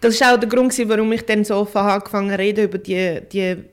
das 0.00 0.20
war 0.20 0.34
auch 0.34 0.36
der 0.38 0.48
Grund, 0.48 0.76
warum 0.88 1.12
ich 1.12 1.24
dann 1.24 1.44
so 1.44 1.56
offen 1.56 1.78
angefangen 1.78 2.30
zu 2.30 2.38
reden 2.38 2.64
über 2.64 2.78
die, 2.78 3.20
die, 3.32 3.64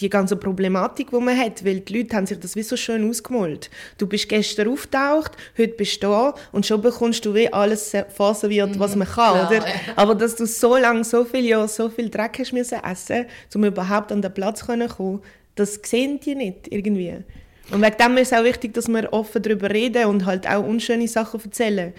die 0.00 0.08
ganze 0.08 0.36
Problematik, 0.36 1.10
die 1.10 1.20
man 1.20 1.36
hat, 1.36 1.64
weil 1.64 1.80
die 1.80 1.98
Leute 1.98 2.16
haben 2.16 2.26
sich 2.26 2.38
das 2.38 2.56
wie 2.56 2.62
so 2.62 2.76
schön 2.76 3.08
ausgemalt. 3.08 3.70
Du 3.98 4.06
bist 4.06 4.28
gestern 4.28 4.68
auftaucht, 4.68 5.32
heute 5.56 5.74
bist 5.74 6.02
du 6.02 6.08
da 6.08 6.34
und 6.52 6.64
schon 6.64 6.80
bekommst 6.80 7.24
du 7.24 7.34
wie 7.34 7.52
alles 7.52 7.92
vorserviert, 8.14 8.78
was 8.78 8.96
man 8.96 9.06
kann, 9.06 9.46
oder? 9.46 9.64
Aber 9.96 10.14
dass 10.14 10.36
du 10.36 10.46
so 10.46 10.76
lange, 10.76 11.04
so 11.04 11.24
viele 11.24 11.48
Jahre, 11.48 11.68
so 11.68 11.90
viel 11.90 12.08
Dreck 12.08 12.38
hast 12.38 12.52
müssen 12.52 12.82
essen, 12.82 13.26
um 13.54 13.64
überhaupt 13.64 14.10
an 14.10 14.22
den 14.22 14.32
Platz 14.32 14.60
zu 14.60 14.66
kommen, 14.66 15.20
das 15.54 15.80
sehen 15.82 16.20
die 16.20 16.34
nicht 16.34 16.68
irgendwie. 16.70 17.16
Und 17.70 17.82
wegen 17.82 17.96
dem 17.98 18.16
ist 18.16 18.32
es 18.32 18.38
auch 18.38 18.44
wichtig, 18.44 18.72
dass 18.72 18.88
wir 18.88 19.12
offen 19.12 19.42
darüber 19.42 19.68
reden 19.68 20.06
und 20.06 20.24
halt 20.24 20.48
auch 20.48 20.64
unschöne 20.64 21.06
Sachen 21.08 21.40
erzählen. 21.44 21.92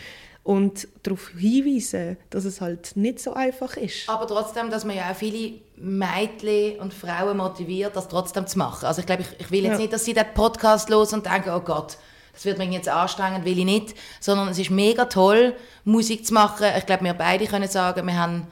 Und 0.43 0.88
darauf 1.04 1.30
hinweisen, 1.38 2.17
dass 2.30 2.45
es 2.45 2.62
halt 2.62 2.95
nicht 2.95 3.19
so 3.19 3.34
einfach 3.34 3.78
ist. 3.78 4.10
Aber 4.10 4.25
trotzdem, 4.25 4.71
dass 4.71 4.86
man 4.86 4.95
ja 4.95 5.12
auch 5.12 5.15
viele 5.15 5.60
Mädchen 5.75 6.80
und 6.80 6.93
Frauen 6.93 7.38
motiviert, 7.38 7.95
das 7.95 8.08
trotzdem 8.08 8.47
zu 8.47 8.58
machen. 8.58 8.86
Also 8.86 9.02
ich 9.02 9.06
glaube, 9.06 9.23
ich, 9.23 9.39
ich 9.39 9.52
will 9.52 9.63
jetzt 9.63 9.73
ja. 9.73 9.80
nicht, 9.80 9.93
dass 9.93 10.06
sie 10.06 10.13
den 10.13 10.34
Podcast 10.34 10.89
los 10.89 11.13
und 11.13 11.25
denken, 11.25 11.52
oh 11.52 11.60
Gott, 11.60 11.97
das 12.34 12.45
wird 12.45 12.58
mich 12.58 12.71
jetzt 12.71 12.89
anstrengend, 12.89 13.45
will 13.45 13.60
ich 13.60 13.65
nicht. 13.65 13.95
Sondern 14.19 14.47
es 14.47 14.58
ist 14.58 14.71
mega 14.71 15.06
toll, 15.06 15.56
Musik 15.84 16.25
zu 16.25 16.34
machen. 16.34 16.67
Ich 16.78 16.86
glaube, 16.86 17.04
wir 17.04 17.13
beide 17.13 17.45
können 17.45 17.67
sagen, 17.67 18.08
wir 18.08 18.17
haben 18.17 18.47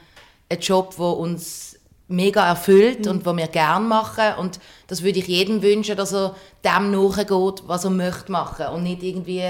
einen 0.50 0.60
Job, 0.60 0.94
der 0.96 1.06
uns 1.06 1.68
mega 2.08 2.46
erfüllt 2.46 3.04
mhm. 3.04 3.10
und 3.10 3.26
was 3.26 3.36
wir 3.36 3.46
gerne 3.48 3.86
machen 3.86 4.34
und 4.38 4.58
das 4.86 5.02
würde 5.02 5.18
ich 5.18 5.26
jedem 5.26 5.62
wünschen, 5.62 5.96
dass 5.96 6.14
er 6.14 6.34
dem 6.64 6.90
nachgeht, 6.90 7.62
was 7.66 7.84
er 7.84 7.90
möchte 7.90 8.32
machen 8.32 8.66
und 8.68 8.82
nicht 8.82 9.02
irgendwie 9.02 9.44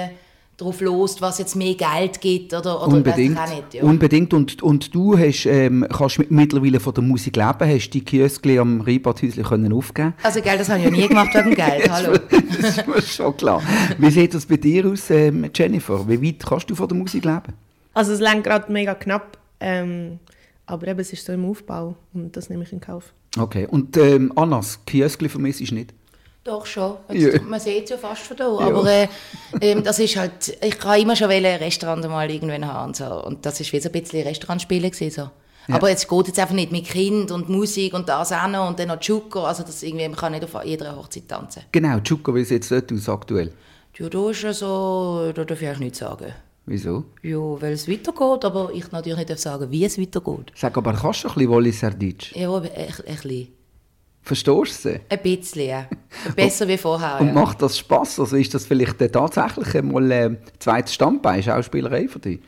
darauf 0.58 0.80
los, 0.80 1.22
was 1.22 1.38
jetzt 1.38 1.54
mehr 1.54 1.74
Geld 1.74 2.20
gibt 2.20 2.52
oder, 2.52 2.82
oder 2.82 2.96
unbedingt, 2.96 3.38
nicht, 3.48 3.74
ja. 3.74 3.84
unbedingt 3.84 4.34
und, 4.34 4.60
und 4.60 4.92
du 4.92 5.16
hast, 5.16 5.46
ähm, 5.46 5.86
kannst 5.88 6.18
mittlerweile 6.30 6.80
von 6.80 6.92
der 6.92 7.04
Musik 7.04 7.36
leben, 7.36 7.60
hast 7.60 7.90
die 7.90 8.04
Kioskli 8.04 8.58
am 8.58 8.80
Rheinbadhäuschen 8.80 9.44
können 9.44 9.72
aufgeben 9.72 10.14
Also 10.22 10.42
Geld, 10.42 10.60
das 10.60 10.68
habe 10.68 10.80
ich 10.80 10.84
ja 10.86 10.90
nie 10.90 11.06
gemacht 11.06 11.32
wegen 11.32 11.50
Geld, 11.54 11.88
hallo. 11.88 12.18
das 12.28 12.76
ist 12.76 12.86
mir 12.86 13.00
schon 13.00 13.36
klar. 13.36 13.62
Wie 13.98 14.10
sieht 14.10 14.34
das 14.34 14.46
bei 14.46 14.56
dir 14.56 14.86
aus, 14.86 15.08
ähm, 15.10 15.48
Jennifer? 15.54 16.06
Wie 16.08 16.20
weit 16.20 16.44
kannst 16.44 16.68
du 16.68 16.74
von 16.74 16.88
der 16.88 16.96
Musik 16.98 17.24
leben? 17.24 17.54
Also 17.94 18.12
es 18.12 18.20
längt 18.20 18.44
gerade 18.44 18.70
mega 18.70 18.94
knapp. 18.94 19.38
Ähm, 19.60 20.18
aber 20.66 20.88
eben, 20.88 21.00
es 21.00 21.12
ist 21.12 21.24
so 21.24 21.32
im 21.32 21.44
Aufbau 21.44 21.96
und 22.12 22.36
das 22.36 22.50
nehme 22.50 22.64
ich 22.64 22.72
in 22.72 22.80
Kauf. 22.80 23.12
Okay, 23.38 23.66
und 23.70 23.96
ähm, 23.96 24.32
Annas, 24.36 24.84
Kioskli 24.84 25.28
vermisst 25.28 25.60
ist 25.60 25.72
nicht? 25.72 25.94
Doch 26.48 26.64
schon. 26.64 26.96
Jetzt, 27.12 27.34
ja. 27.34 27.42
Man 27.42 27.60
sieht 27.60 27.84
es 27.84 27.90
ja 27.90 27.98
fast 27.98 28.22
von 28.22 28.36
hier. 28.38 28.46
Ja. 28.46 28.66
Aber 28.68 28.90
äh, 28.90 29.08
äh, 29.60 29.82
das 29.82 29.98
ist 29.98 30.16
halt, 30.16 30.56
ich 30.62 30.78
kann 30.78 30.98
immer 30.98 31.14
schon 31.14 31.30
ein 31.30 31.44
Restaurant 31.44 32.08
mal 32.08 32.30
irgendwann 32.30 32.66
haben. 32.66 32.88
Und, 32.88 32.96
so. 32.96 33.22
und 33.22 33.44
das 33.44 33.60
ist 33.60 33.70
wie 33.70 33.80
so 33.80 33.90
ein 33.90 33.92
bisschen 33.92 34.26
Restaurantspielen 34.26 34.90
gewesen, 34.90 35.10
so. 35.10 35.30
Ja. 35.68 35.74
Aber 35.74 35.90
es 35.90 36.08
geht 36.08 36.26
jetzt 36.26 36.38
einfach 36.38 36.54
nicht 36.54 36.72
mit 36.72 36.86
Kind 36.86 37.30
und 37.30 37.50
Musik 37.50 37.92
und 37.92 38.08
das 38.08 38.32
auch 38.32 38.48
noch 38.48 38.66
und 38.66 38.78
dann 38.78 38.88
noch 38.88 38.98
Chuko. 38.98 39.42
Also 39.42 39.62
das 39.62 39.82
irgendwie, 39.82 40.08
man 40.08 40.16
kann 40.16 40.32
nicht 40.32 40.42
auf 40.42 40.64
jeder 40.64 40.96
Hochzeit 40.96 41.28
tanzen. 41.28 41.64
Genau, 41.70 42.00
Chuko, 42.00 42.34
wie 42.34 42.44
sieht 42.44 42.62
es 42.62 42.70
dort 42.70 42.90
aus 42.90 43.06
aktuell? 43.10 43.52
Ja, 43.98 44.08
da 44.08 44.30
ist 44.30 44.42
ja 44.42 44.54
so, 44.54 45.30
da 45.34 45.44
darf 45.44 45.60
ich 45.60 45.68
eigentlich 45.68 45.80
nichts 45.80 45.98
sagen. 45.98 46.32
Wieso? 46.64 47.04
Ja, 47.22 47.60
weil 47.60 47.74
es 47.74 47.86
weitergeht, 47.86 48.44
aber 48.46 48.70
ich 48.72 48.90
natürlich 48.90 49.28
nicht 49.28 49.38
sagen, 49.38 49.70
wie 49.70 49.84
es 49.84 50.00
weitergeht. 50.00 50.52
Sag 50.54 50.78
aber, 50.78 50.94
kannst 50.94 51.24
du 51.24 51.28
ein 51.28 51.34
bisschen 51.34 51.50
Wallis 51.50 51.80
Serdic? 51.80 52.34
Ja, 52.34 52.56
ein, 52.56 52.62
ein 52.64 52.92
bisschen. 53.04 53.48
Verstehst 54.28 54.84
du 54.84 54.90
sie? 54.90 55.00
Ein 55.08 55.22
bisschen, 55.22 55.68
ja. 55.68 55.86
Besser 56.36 56.66
und, 56.66 56.70
wie 56.70 56.76
vorher. 56.76 57.18
Und 57.18 57.28
ja. 57.28 57.32
macht 57.32 57.62
das 57.62 57.78
Spass? 57.78 58.20
Also 58.20 58.36
ist 58.36 58.52
das 58.52 58.66
vielleicht 58.66 58.98
tatsächlich 58.98 59.74
einmal 59.74 60.12
ein 60.12 60.34
äh, 60.34 60.38
zweites 60.58 60.92
Standbein, 60.92 61.42
Schauspielerei 61.42 62.08
für 62.08 62.18
dich? 62.18 62.40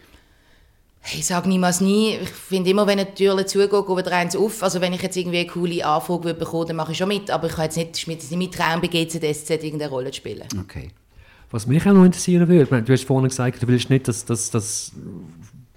Ich 1.14 1.24
sage 1.24 1.48
niemals 1.48 1.80
nie. 1.80 2.18
Ich 2.22 2.28
finde 2.28 2.68
immer, 2.68 2.86
wenn 2.86 2.98
eine 2.98 3.14
Tür 3.14 3.46
zugeht, 3.46 3.70
geht 3.70 3.96
wieder 3.96 4.12
eins 4.12 4.36
auf. 4.36 4.62
Also 4.62 4.82
wenn 4.82 4.92
ich 4.92 5.00
jetzt 5.00 5.16
irgendwie 5.16 5.38
eine 5.38 5.46
coole 5.46 5.86
Anfrage 5.86 6.34
bekomme, 6.34 6.66
dann 6.66 6.76
mache 6.76 6.92
ich 6.92 6.98
schon 6.98 7.08
mit. 7.08 7.30
Aber 7.30 7.46
ich 7.46 7.54
habe 7.54 7.64
jetzt 7.64 7.78
nicht, 7.78 8.06
nicht 8.06 8.30
mein 8.30 8.50
Traum 8.50 8.82
bei 8.82 8.88
GZSZ 8.88 9.48
irgendeine 9.50 9.88
Rolle 9.88 10.10
zu 10.10 10.18
spielen. 10.18 10.46
Okay. 10.60 10.90
Was 11.50 11.66
mich 11.66 11.80
auch 11.86 11.94
noch 11.94 12.04
interessieren 12.04 12.46
würde, 12.46 12.82
du 12.82 12.92
hast 12.92 13.04
vorhin 13.06 13.30
gesagt, 13.30 13.62
du 13.62 13.66
willst 13.66 13.88
nicht, 13.88 14.06
dass, 14.06 14.26
dass, 14.26 14.50
dass 14.50 14.92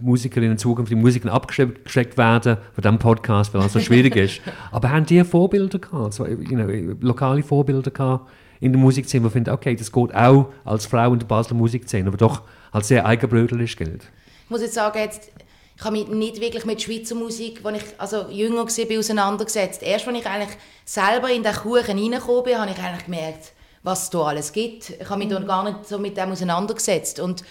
Musikerinnen, 0.03 0.57
zukünftige 0.57 0.99
Musiker 0.99 1.31
abgeschreckt 1.31 2.17
werden 2.17 2.57
von 2.73 2.81
diesem 2.81 2.99
Podcast, 2.99 3.53
weil 3.53 3.65
es 3.65 3.73
so 3.73 3.79
schwierig 3.79 4.15
ist. 4.15 4.41
Aber 4.71 4.89
haben 4.89 5.05
die 5.05 5.23
Vorbilder 5.23 5.79
gehabt, 5.79 6.13
so, 6.13 6.25
you 6.25 6.55
know, 6.55 6.67
lokale 6.99 7.41
Vorbilder 7.41 7.91
gehabt 7.91 8.29
in 8.59 8.71
der 8.71 8.79
Musikszene, 8.79 9.25
wo 9.25 9.29
finden, 9.29 9.49
okay, 9.49 9.75
das 9.75 9.91
geht 9.91 10.15
auch 10.15 10.47
als 10.63 10.85
Frau 10.85 11.11
in 11.11 11.19
der 11.19 11.25
Basler 11.25 11.55
Musikszene, 11.55 12.07
aber 12.07 12.17
doch 12.17 12.43
als 12.71 12.87
sehr 12.87 13.05
eigenbröderisch 13.05 13.75
gilt? 13.75 14.03
Ich 14.45 14.49
muss 14.49 14.61
jetzt 14.61 14.75
sagen, 14.75 14.97
jetzt, 14.99 15.31
ich 15.75 15.83
habe 15.83 15.97
mich 15.97 16.07
nicht 16.07 16.39
wirklich 16.39 16.65
mit 16.65 16.81
Schweizer 16.81 17.15
Musik, 17.15 17.59
als 17.63 17.77
ich 17.77 17.83
also 17.97 18.29
jünger 18.29 18.65
war, 18.65 18.99
auseinandergesetzt. 18.99 19.83
Erst, 19.83 20.07
als 20.07 20.17
ich 20.17 20.25
eigentlich 20.25 20.57
selber 20.85 21.29
in 21.29 21.43
den 21.43 21.53
Kuchen 21.53 21.97
reingekommen 21.97 22.43
bin, 22.43 22.57
habe 22.57 22.71
ich 22.71 22.77
eigentlich 22.77 23.05
gemerkt, 23.05 23.53
was 23.83 24.03
es 24.03 24.09
da 24.09 24.19
alles 24.19 24.53
gibt. 24.53 24.91
Ich 24.91 25.09
habe 25.09 25.19
mich 25.19 25.27
mhm. 25.27 25.33
da 25.33 25.39
gar 25.41 25.63
nicht 25.63 25.85
so 25.85 25.99
mit 25.99 26.15
dem 26.15 26.31
auseinandergesetzt. 26.31 27.19
Und 27.19 27.43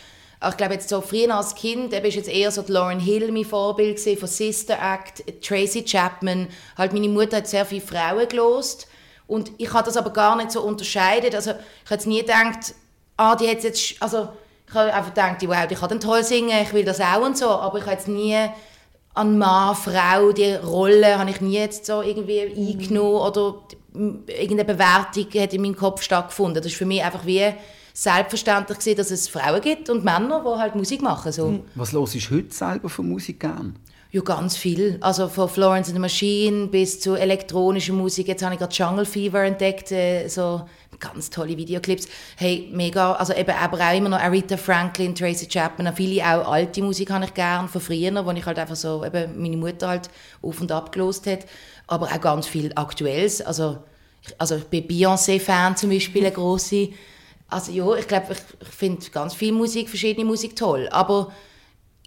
ich 0.50 0.56
glaube 0.56 0.74
jetzt 0.74 0.88
so 0.88 1.00
früher 1.00 1.34
als 1.34 1.54
Kind, 1.54 1.92
eben 1.92 2.06
ist 2.06 2.16
jetzt 2.16 2.28
eher 2.28 2.50
so 2.50 2.62
die 2.62 2.72
Lauren 2.72 3.00
Hill 3.00 3.30
mein 3.30 3.44
Vorbild 3.44 3.96
gewesen, 3.96 4.18
von 4.18 4.28
Sister 4.28 4.76
Act, 4.80 5.42
Tracy 5.42 5.84
Chapman. 5.84 6.48
Halt 6.76 6.92
meine 6.92 7.08
Mutter 7.08 7.38
hat 7.38 7.48
sehr 7.48 7.64
viele 7.64 7.80
Frauen 7.80 8.28
gelost 8.28 8.88
und 9.26 9.52
ich 9.58 9.72
habe 9.72 9.84
das 9.84 9.96
aber 9.96 10.10
gar 10.10 10.36
nicht 10.36 10.50
so 10.50 10.62
unterscheidet. 10.62 11.34
Also 11.34 11.52
ich 11.84 11.90
habe 11.90 12.08
nie 12.08 12.20
gedacht, 12.20 12.74
ah, 13.16 13.36
die 13.36 13.48
hat 13.48 13.62
jetzt, 13.62 13.94
also 14.00 14.28
ich 14.66 14.74
habe 14.74 14.92
einfach 14.92 15.14
gedacht, 15.14 15.36
wow, 15.46 15.66
die 15.66 15.74
kann 15.74 16.00
toll 16.00 16.24
singen, 16.24 16.62
ich 16.62 16.72
will 16.72 16.84
das 16.84 17.00
auch 17.00 17.22
und 17.22 17.38
so, 17.38 17.48
aber 17.48 17.78
ich 17.78 17.84
habe 17.84 17.94
jetzt 17.94 18.08
nie 18.08 18.38
an 19.14 19.38
Mann, 19.38 19.76
Frau, 19.76 20.32
die 20.32 20.54
Rolle 20.54 21.18
habe 21.18 21.30
ich 21.30 21.40
nie 21.40 21.58
jetzt 21.58 21.86
so 21.86 22.02
irgendwie 22.02 22.46
mhm. 22.46 22.68
eingenommen 22.68 23.16
oder 23.16 23.54
irgendeine 23.94 24.64
Bewertung 24.64 25.26
hat 25.40 25.52
in 25.52 25.62
meinem 25.62 25.76
Kopf 25.76 26.02
stattgefunden. 26.02 26.62
Das 26.62 26.72
ist 26.72 26.78
für 26.78 26.86
mich 26.86 27.02
einfach 27.04 27.26
wie 27.26 27.52
selbstverständlich 27.94 28.78
gewesen, 28.78 28.96
dass 28.96 29.10
es 29.10 29.28
Frauen 29.28 29.60
gibt 29.60 29.90
und 29.90 30.04
Männer, 30.04 30.42
die 30.44 30.58
halt 30.58 30.74
Musik 30.74 31.02
machen. 31.02 31.32
So. 31.32 31.64
Was 31.74 31.92
los 31.92 32.14
ist 32.14 32.30
heute 32.30 32.52
selber 32.52 32.88
für 32.88 33.02
Musik 33.02 33.40
gern? 33.40 33.76
Ja, 34.12 34.20
ganz 34.20 34.58
viel. 34.58 34.98
Also 35.00 35.26
von 35.26 35.48
Florence 35.48 35.88
and 35.88 35.96
the 35.96 36.00
Machine 36.00 36.66
bis 36.66 37.00
zu 37.00 37.14
elektronischer 37.14 37.94
Musik. 37.94 38.28
Jetzt 38.28 38.42
habe 38.42 38.54
ich 38.54 38.60
gerade 38.60 38.74
Jungle 38.74 39.06
Fever 39.06 39.42
entdeckt, 39.42 39.90
äh, 39.90 40.28
so 40.28 40.66
ganz 41.00 41.30
tolle 41.30 41.56
Videoclips. 41.56 42.06
Hey, 42.36 42.68
mega. 42.72 43.12
Also 43.12 43.32
eben 43.32 43.52
aber 43.52 43.78
auch 43.78 43.96
immer 43.96 44.10
noch 44.10 44.20
Aretha 44.20 44.58
Franklin, 44.58 45.14
Tracy 45.14 45.46
Chapman, 45.46 45.94
viele 45.96 46.22
auch 46.22 46.52
alte 46.52 46.82
Musik 46.82 47.10
habe 47.10 47.24
ich 47.24 47.34
gern 47.34 47.68
von 47.68 47.80
früher, 47.80 48.24
wo 48.24 48.30
ich 48.30 48.44
halt 48.44 48.58
einfach 48.58 48.76
so, 48.76 49.02
eben 49.04 49.40
meine 49.40 49.56
Mutter 49.56 49.88
halt 49.88 50.10
auf 50.42 50.60
und 50.60 50.70
ab 50.70 50.92
gelost 50.92 51.26
hat. 51.26 51.46
Aber 51.86 52.06
auch 52.06 52.20
ganz 52.20 52.46
viel 52.46 52.70
Aktuelles. 52.74 53.40
Also, 53.40 53.78
also 54.38 54.56
ich 54.56 54.64
bin 54.64 54.86
Beyoncé-Fan 54.86 55.76
zum 55.76 55.88
Beispiel, 55.88 56.26
eine 56.26 56.34
grosse. 56.34 56.90
Also 57.52 57.72
ja, 57.72 57.94
ich 57.96 58.08
glaube, 58.08 58.32
ich, 58.32 58.38
ich 58.60 58.74
finde 58.74 59.10
ganz 59.10 59.34
viel 59.34 59.52
Musik, 59.52 59.88
verschiedene 59.88 60.24
Musik 60.24 60.56
toll. 60.56 60.88
Aber 60.90 61.32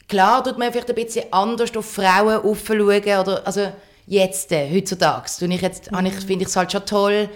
Klar 0.07 0.43
tut 0.43 0.57
man 0.57 0.71
vielleicht 0.71 0.89
ein 0.89 0.95
bisschen 0.95 1.33
anders 1.33 1.75
auf 1.75 1.89
Frauen 1.89 2.37
aufschauen, 2.37 2.81
oder, 2.81 3.41
also 3.45 3.71
jetzt, 4.05 4.51
äh, 4.51 4.69
heutzutage, 4.71 5.27
ich 5.55 5.61
jetzt, 5.61 5.91
mhm. 5.91 5.97
finde 6.11 6.43
ich 6.43 6.49
es 6.49 6.55
halt 6.55 6.71
schon 6.71 6.85
toll, 6.85 7.29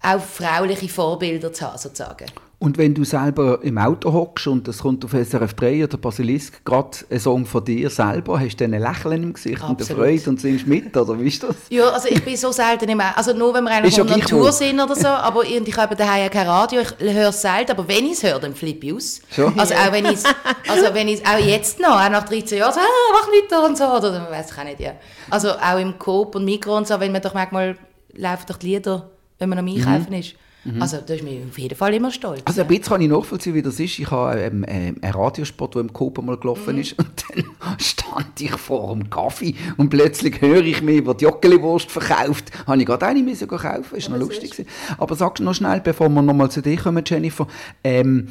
auch 0.00 0.20
frauliche 0.20 0.88
Vorbilder 0.88 1.52
zu 1.52 1.66
haben, 1.66 1.78
sozusagen. 1.78 2.26
Und 2.58 2.78
wenn 2.78 2.94
du 2.94 3.04
selber 3.04 3.58
im 3.62 3.76
Auto 3.76 4.10
hockst 4.10 4.46
und 4.46 4.66
es 4.66 4.78
kommt 4.78 5.04
auf 5.04 5.12
SRF 5.12 5.52
3 5.54 5.84
oder 5.84 5.98
Basilisk 5.98 6.64
gerade 6.64 6.96
ein 7.10 7.20
Song 7.20 7.44
von 7.44 7.62
dir 7.62 7.90
selber, 7.90 8.40
hast 8.40 8.56
du 8.56 8.64
dann 8.64 8.72
ein 8.72 8.80
Lächeln 8.80 9.24
im 9.24 9.32
Gesicht 9.34 9.62
Absolut. 9.62 9.80
und 9.80 9.90
eine 9.90 9.98
Freude 9.98 10.30
und 10.30 10.40
singst 10.40 10.66
mit, 10.66 10.96
oder 10.96 11.20
wie 11.20 11.28
ist 11.28 11.42
das? 11.42 11.54
Ja, 11.68 11.90
also 11.90 12.08
ich 12.08 12.24
bin 12.24 12.34
so 12.34 12.50
selten 12.52 12.88
im 12.88 12.98
Also 13.00 13.34
nur, 13.34 13.52
wenn 13.52 13.64
wir 13.64 13.72
eigentlich 13.72 14.00
auf 14.00 14.08
Tour 14.24 14.52
sind 14.52 14.80
oder 14.80 14.96
so, 14.96 15.06
aber 15.06 15.44
ich 15.44 15.76
habe 15.76 15.94
daheim 15.94 16.30
kein 16.30 16.48
Radio, 16.48 16.80
ich 16.80 17.12
höre 17.12 17.28
es 17.28 17.42
selten, 17.42 17.72
aber 17.72 17.86
wenn 17.88 18.06
ich 18.06 18.12
es 18.12 18.22
höre, 18.22 18.38
dann 18.38 18.54
flippe 18.54 18.86
ich 18.86 18.94
aus. 18.94 19.20
Schon? 19.30 19.58
Also 19.58 19.74
auch 19.74 19.92
wenn 19.92 20.06
ich 20.06 20.20
also 20.68 20.94
wenn 20.94 21.08
ich 21.08 21.26
auch 21.26 21.38
jetzt 21.38 21.78
noch, 21.78 22.00
auch 22.00 22.10
nach 22.10 22.24
13 22.24 22.58
Jahren, 22.58 22.72
so, 22.72 22.80
ah, 22.80 23.12
mach 23.12 23.30
nicht 23.30 23.52
da 23.52 23.66
und 23.66 23.76
so, 23.76 23.84
oder 23.84 24.12
dann 24.12 24.30
weiß 24.30 24.52
ich 24.52 24.58
auch 24.58 24.64
nicht, 24.64 24.80
ja. 24.80 24.92
Also 25.28 25.50
auch 25.50 25.78
im 25.78 25.98
Coop 25.98 26.34
und 26.34 26.46
Mikro 26.46 26.76
und 26.76 26.86
so, 26.86 26.98
wenn 27.00 27.12
man 27.12 27.20
doch 27.20 27.34
manchmal 27.34 27.76
laufen 28.14 28.44
doch 28.48 28.56
die 28.56 28.68
Lieder, 28.68 29.10
wenn 29.38 29.50
man 29.50 29.58
am 29.58 29.68
Einkaufen 29.68 30.10
mhm. 30.10 30.20
ist. 30.20 30.36
Mhm. 30.66 30.82
Also 30.82 30.98
da 31.04 31.14
ist 31.14 31.22
mir 31.22 31.40
auf 31.48 31.58
jeden 31.58 31.76
Fall 31.76 31.94
immer 31.94 32.10
stolz. 32.10 32.42
Also 32.44 32.62
ein 32.62 32.68
bisschen 32.68 32.84
kann 32.84 33.00
ich 33.00 33.08
nachvollziehen, 33.08 33.54
wie 33.54 33.62
das 33.62 33.78
ist. 33.78 33.98
Ich 33.98 34.10
habe 34.10 34.40
ähm, 34.40 34.64
äh, 34.64 34.94
einen 35.00 35.00
Radiospot, 35.02 35.74
der 35.74 35.82
im 35.82 35.92
Coop 35.92 36.22
mal 36.22 36.36
gelaufen 36.36 36.74
mhm. 36.74 36.80
ist 36.80 36.98
und 36.98 37.08
dann 37.28 37.44
stand 37.78 38.40
ich 38.40 38.52
vor 38.52 38.92
einem 38.92 39.08
Kaffee 39.08 39.54
und 39.76 39.90
plötzlich 39.90 40.40
höre 40.40 40.64
ich 40.64 40.82
mir, 40.82 41.06
wo 41.06 41.12
die 41.12 41.24
Joggeli-Wurst 41.24 41.90
verkauft. 41.90 42.50
Habe 42.66 42.78
ich 42.78 42.86
gerade 42.86 43.06
eine 43.06 43.22
müssen 43.22 43.48
kaufen, 43.48 43.96
ist 43.96 44.08
noch 44.08 44.18
lustig. 44.18 44.58
Ist. 44.58 44.68
Aber 44.98 45.14
sag 45.14 45.38
noch 45.40 45.54
schnell, 45.54 45.80
bevor 45.80 46.08
wir 46.08 46.22
nochmal 46.22 46.50
zu 46.50 46.62
dir 46.62 46.76
kommen, 46.76 47.04
Jennifer, 47.06 47.46
ähm, 47.84 48.28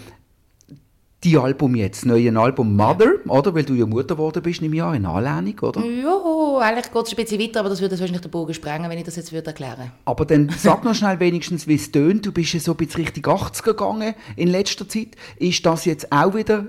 die 1.25 1.37
Album 1.37 1.73
jetzt, 1.73 2.05
neue 2.05 2.37
Album 2.37 2.75
Mother, 2.75 3.15
oder? 3.27 3.55
Weil 3.55 3.63
du 3.63 3.73
ja 3.73 3.87
Mutter 3.87 4.15
geworden 4.15 4.43
bist 4.43 4.61
im 4.61 4.73
Jahr, 4.73 4.95
in 4.95 5.05
Anlehnung, 5.05 5.59
oder? 5.59 5.83
Ja, 5.83 6.59
eigentlich 6.59 6.91
geht 6.93 7.05
es 7.05 7.11
ein 7.11 7.15
bisschen 7.15 7.41
weiter, 7.41 7.59
aber 7.61 7.69
das 7.69 7.81
würde 7.81 7.99
wahrscheinlich 7.99 8.21
den 8.21 8.29
Bogen 8.29 8.53
sprengen, 8.53 8.89
wenn 8.89 8.97
ich 8.99 9.03
das 9.03 9.15
jetzt 9.15 9.31
würde 9.33 9.47
erklären 9.47 9.91
Aber 10.05 10.25
dann 10.25 10.49
sag 10.57 10.83
noch 10.83 10.93
schnell 10.93 11.19
wenigstens, 11.19 11.67
wie 11.67 11.75
es 11.75 11.91
tönt. 11.91 12.25
Du 12.27 12.31
bist 12.31 12.53
ja 12.53 12.59
so 12.59 12.71
ein 12.71 12.77
bisschen 12.77 13.03
Richtung 13.03 13.33
80 13.33 13.65
gegangen 13.65 14.13
in 14.35 14.49
letzter 14.49 14.87
Zeit. 14.87 15.09
Ist 15.37 15.65
das 15.65 15.85
jetzt 15.85 16.11
auch 16.11 16.35
wieder 16.35 16.65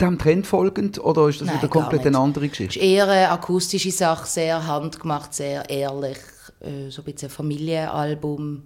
dem 0.00 0.18
Trend 0.18 0.46
folgend 0.46 0.98
oder 0.98 1.28
ist 1.28 1.42
das 1.42 1.48
Nein, 1.48 1.58
wieder 1.58 1.68
komplett 1.68 2.06
eine 2.06 2.18
andere 2.18 2.48
Geschichte? 2.48 2.78
Es 2.78 2.82
ist 2.82 2.90
eher 2.90 3.08
eine 3.08 3.30
akustische 3.30 3.92
Sache, 3.92 4.26
sehr 4.26 4.66
handgemacht, 4.66 5.34
sehr 5.34 5.68
ehrlich, 5.68 6.18
äh, 6.60 6.88
so 6.88 7.02
ein 7.02 7.12
bisschen 7.12 7.28
ein 7.28 7.32
Familienalbum, 7.32 8.62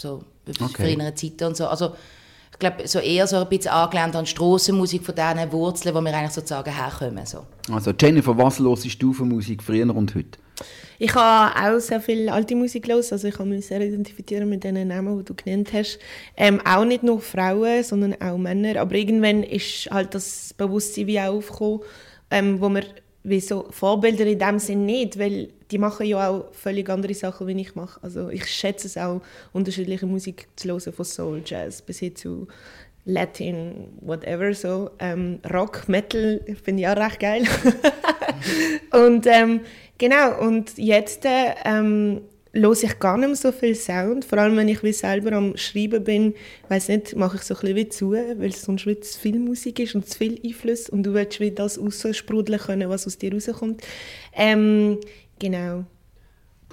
so 0.00 0.22
okay. 0.60 0.96
für 0.96 1.14
Zeiten 1.16 1.44
und 1.44 1.56
so. 1.56 1.66
Also 1.66 1.94
ich 2.58 2.60
glaube, 2.60 2.88
so 2.88 2.98
eher 2.98 3.24
so 3.28 3.36
ein 3.36 3.48
bisschen 3.48 3.70
angelehnt 3.70 4.16
an 4.16 4.26
Strassenmusik 4.26 5.04
von 5.04 5.14
diesen 5.14 5.52
Wurzeln, 5.52 5.94
wo 5.94 6.00
wir 6.00 6.12
eigentlich 6.12 6.32
sozusagen 6.32 6.74
herkommen. 6.74 7.24
So. 7.24 7.46
Also 7.70 7.92
Jennifer, 7.92 8.36
was 8.36 8.58
hörst 8.58 9.00
du 9.00 9.12
für 9.12 9.24
Musik 9.24 9.62
früher 9.62 9.94
und 9.94 10.12
heute? 10.16 10.40
Ich 10.98 11.14
habe 11.14 11.76
auch 11.76 11.78
sehr 11.78 12.00
viel 12.00 12.28
alte 12.28 12.56
Musik 12.56 12.88
los, 12.88 13.12
also 13.12 13.28
ich 13.28 13.34
kann 13.34 13.48
mich 13.48 13.64
sehr 13.64 13.80
identifizieren 13.80 14.48
mit 14.48 14.64
den 14.64 14.88
Namen, 14.88 15.18
die 15.18 15.24
du 15.24 15.34
genannt 15.36 15.72
hast. 15.72 16.00
Ähm, 16.36 16.60
auch 16.66 16.84
nicht 16.84 17.04
nur 17.04 17.20
Frauen, 17.20 17.84
sondern 17.84 18.20
auch 18.20 18.36
Männer. 18.36 18.80
Aber 18.80 18.96
irgendwann 18.96 19.44
ist 19.44 19.88
halt 19.92 20.16
das 20.16 20.52
Bewusstsein 20.54 21.06
wie 21.06 21.20
auch 21.20 21.34
aufgekommen, 21.34 21.80
ähm, 22.32 22.60
wo 22.60 22.68
wir 22.70 22.82
wie 23.22 23.38
so 23.38 23.66
Vorbilder 23.70 24.26
in 24.26 24.40
dem 24.40 24.58
Sinn 24.58 24.84
nicht, 24.84 25.16
weil 25.16 25.50
die 25.70 25.78
machen 25.78 26.06
ja 26.06 26.28
auch 26.28 26.52
völlig 26.52 26.88
andere 26.88 27.14
Sachen, 27.14 27.46
wie 27.46 27.60
ich 27.60 27.74
mache. 27.74 28.02
Also 28.02 28.28
ich 28.30 28.46
schätze 28.46 28.86
es 28.86 28.96
auch, 28.96 29.20
unterschiedliche 29.52 30.06
Musik 30.06 30.48
zu 30.56 30.68
hören, 30.68 30.92
von 30.92 31.04
Soul, 31.04 31.42
Jazz 31.44 31.82
bis 31.82 31.98
hin 31.98 32.16
zu 32.16 32.48
Latin, 33.04 33.88
whatever 34.00 34.52
so. 34.52 34.90
Ähm, 34.98 35.40
Rock, 35.50 35.88
Metal 35.88 36.40
finde 36.62 36.82
ich 36.82 36.88
auch 36.88 36.96
recht 36.96 37.20
geil. 37.20 37.44
und 38.92 39.26
ähm, 39.26 39.60
genau, 39.96 40.40
und 40.40 40.76
jetzt 40.76 41.24
ähm, 41.24 42.20
höre 42.52 42.72
ich 42.72 42.98
gar 42.98 43.16
nicht 43.16 43.28
mehr 43.28 43.36
so 43.36 43.52
viel 43.52 43.74
Sound. 43.74 44.24
Vor 44.24 44.38
allem, 44.38 44.56
wenn 44.56 44.68
ich 44.68 44.82
wie 44.82 44.92
selber 44.92 45.32
am 45.32 45.56
Schreiben 45.56 46.04
bin, 46.04 46.34
weiß 46.68 46.88
nicht, 46.88 47.16
mache 47.16 47.36
ich 47.36 47.42
so 47.42 47.54
ein 47.54 47.60
bisschen 47.60 47.76
wie 47.76 47.88
zu, 47.88 48.12
weil 48.12 48.50
es 48.50 48.62
sonst 48.62 48.86
wie 48.86 49.00
zu 49.00 49.18
viel 49.18 49.38
Musik 49.38 49.80
ist 49.80 49.94
und 49.94 50.06
zu 50.06 50.18
viel 50.18 50.40
Einfluss 50.44 50.88
und 50.88 51.02
du 51.02 51.14
willst 51.14 51.40
wie 51.40 51.50
das 51.50 51.78
raussprudeln 51.78 52.60
können, 52.60 52.88
was 52.88 53.06
aus 53.06 53.18
dir 53.18 53.32
rauskommt. 53.32 53.82
Ähm, 54.34 54.98
genau. 55.38 55.84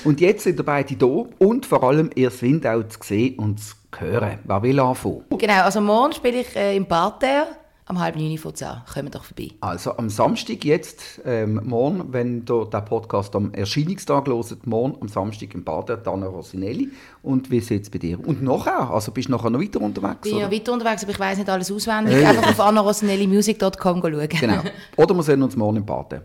Und 0.04 0.20
jetzt 0.20 0.44
sind 0.44 0.60
ihr 0.60 0.66
beide 0.66 0.96
da 0.96 1.24
und 1.38 1.66
vor 1.66 1.84
allem 1.84 2.10
ihr 2.16 2.30
sind 2.30 2.68
auch 2.68 2.84
zu 2.84 3.00
sehen 3.02 3.40
und 3.40 3.60
zu 3.60 3.76
hören. 3.98 4.40
Wer 4.44 4.64
will 4.64 4.80
anfangen? 4.80 5.24
Genau, 5.30 5.62
also 5.64 5.80
morgen 5.80 6.14
spiele 6.14 6.42
ich 6.42 6.56
äh, 6.56 6.76
im 6.76 6.86
Parterre 6.86 7.48
am 7.88 8.00
halb 8.00 8.16
neun 8.16 8.38
von 8.38 8.54
10. 8.54 8.68
Kommen 8.92 9.12
doch 9.12 9.24
vorbei. 9.24 9.52
Also 9.62 9.96
am 9.98 10.10
Samstag 10.10 10.66
jetzt, 10.66 11.22
ähm, 11.24 11.62
morgen, 11.64 12.12
wenn 12.12 12.44
ihr 12.50 12.66
den 12.66 12.86
Podcast 12.86 13.36
am 13.36 13.54
Erscheinungstag 13.54 14.28
hört, 14.28 14.66
morgen 14.66 14.98
am 15.02 15.08
Samstag 15.08 15.54
im 15.54 15.64
Bad 15.64 15.90
der 15.90 15.98
Dana 15.98 16.26
Rosinelli. 16.26 16.90
Und 17.22 17.52
wie 17.52 17.60
sieht 17.60 17.84
es 17.84 17.90
bei 17.90 18.00
dir? 18.00 18.20
Und 18.26 18.42
nachher? 18.42 18.90
Also 18.90 19.12
bist 19.12 19.28
du 19.28 19.34
nachher 19.34 19.52
noch 19.52 19.62
weiter 19.62 19.82
unterwegs? 19.82 20.26
Ich 20.26 20.32
bin 20.32 20.40
ja 20.40 20.52
weiter 20.52 20.74
unterwegs, 20.74 21.04
aber 21.04 21.12
ich 21.12 21.20
weiß 21.20 21.38
nicht 21.38 21.50
alles 21.50 21.72
auswendig. 21.72 22.16
Äh. 22.16 22.26
Einfach 22.26 22.50
auf 22.50 22.60
annarosinellimusic.com 22.60 24.02
schauen. 24.02 24.30
Genau. 24.30 24.62
Oder 24.98 25.16
wir 25.16 25.24
sehen 25.24 25.44
uns 25.44 25.56
morgen 25.56 25.78
im 25.78 25.86
Bad. 25.86 26.22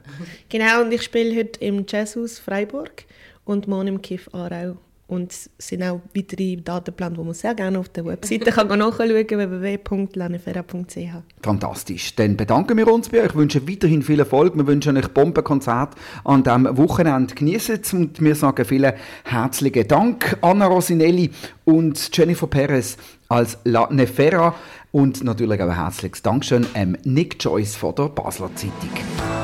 Genau, 0.49 0.83
und 0.83 0.93
ich 0.93 1.03
spiele 1.03 1.37
heute 1.37 1.61
im 1.61 1.85
Jazzhaus 1.87 2.39
Freiburg 2.39 3.05
und 3.45 3.69
morgen 3.69 3.89
im 3.89 4.03
Kiff 4.03 4.31
Aarau. 4.33 4.77
Und 5.11 5.33
es 5.33 5.51
sind 5.59 5.83
auch 5.83 6.01
weitere 6.15 6.55
Datenpläne, 6.55 7.17
die 7.17 7.25
man 7.25 7.35
sehr 7.35 7.53
gerne 7.57 7.81
auf 7.81 7.89
der 7.89 8.05
Webseite 8.05 8.53
kann 8.53 8.69
nachschauen 8.79 9.27
kann, 9.27 9.39
www.lanefera.ch. 9.39 11.43
Fantastisch. 11.43 12.15
Dann 12.15 12.37
bedanken 12.37 12.77
wir 12.77 12.87
uns 12.87 13.09
bei 13.09 13.25
euch, 13.25 13.35
wünschen 13.35 13.69
weiterhin 13.69 14.03
viel 14.03 14.21
Erfolg. 14.21 14.57
Wir 14.57 14.69
wünschen 14.69 14.97
euch 14.97 15.09
Bombenkonzert 15.09 15.97
an 16.23 16.45
diesem 16.45 16.77
Wochenende. 16.77 17.35
Genießen 17.35 17.81
und 17.95 18.21
wir 18.21 18.37
sagen 18.37 18.65
vielen 18.65 18.93
herzlichen 19.25 19.89
Dank 19.89 20.39
Anna 20.43 20.67
Rosinelli 20.67 21.33
und 21.65 22.17
Jennifer 22.17 22.47
Perez 22.47 22.97
als 23.29 23.59
La 23.65 23.89
Nefera 23.91 24.55
und 24.93 25.25
natürlich 25.25 25.61
auch 25.61 25.69
ein 25.69 25.77
herzliches 25.77 26.23
Dankeschön 26.23 26.67
ähm, 26.75 26.97
Nick 27.03 27.43
Joyce 27.43 27.75
von 27.75 27.97
der 27.97 28.11
Basler 28.11 28.55
Zeitung. 28.55 29.40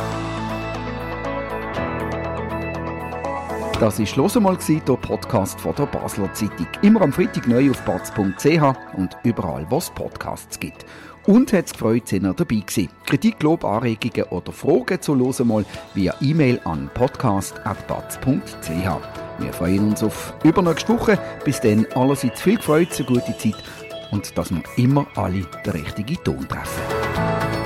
Das 3.78 3.98
war 3.98 4.06
«Los 4.16 4.34
mal», 4.36 4.56
der 4.56 4.94
Podcast 4.94 5.60
von 5.60 5.74
der 5.74 5.84
Basler 5.84 6.32
Zeitung. 6.32 6.66
Immer 6.80 7.02
am 7.02 7.12
Freitag 7.12 7.46
neu 7.46 7.70
auf 7.70 7.82
batz.ch 7.82 8.96
und 8.96 9.14
überall, 9.22 9.66
wo 9.68 9.76
es 9.76 9.90
Podcasts 9.90 10.58
gibt. 10.58 10.86
Und 11.26 11.52
hat 11.52 11.66
es 11.66 11.72
gefreut, 11.72 12.08
sind 12.08 12.24
ihr 12.24 12.32
dabei 12.32 12.60
gewesen. 12.60 12.88
Kritik, 13.04 13.42
Lob, 13.42 13.66
Anregungen 13.66 14.30
oder 14.30 14.50
Fragen 14.50 15.02
zu 15.02 15.12
«Los 15.12 15.40
mal» 15.40 15.66
via 15.92 16.14
E-Mail 16.22 16.58
an 16.64 16.88
podcast.batz.ch. 16.94 18.70
Wir 19.38 19.52
freuen 19.52 19.90
uns 19.90 20.02
auf 20.02 20.32
übernächste 20.42 20.94
Woche. 20.94 21.18
Bis 21.44 21.60
dann 21.60 21.86
allerseits 21.94 22.40
viel 22.40 22.58
Freude, 22.58 22.90
eine 22.96 23.06
gute 23.06 23.36
Zeit 23.36 23.62
und 24.10 24.38
dass 24.38 24.50
wir 24.50 24.62
immer 24.76 25.06
alle 25.16 25.42
den 25.66 25.72
richtigen 25.72 26.16
Ton 26.24 26.48
treffen. 26.48 27.65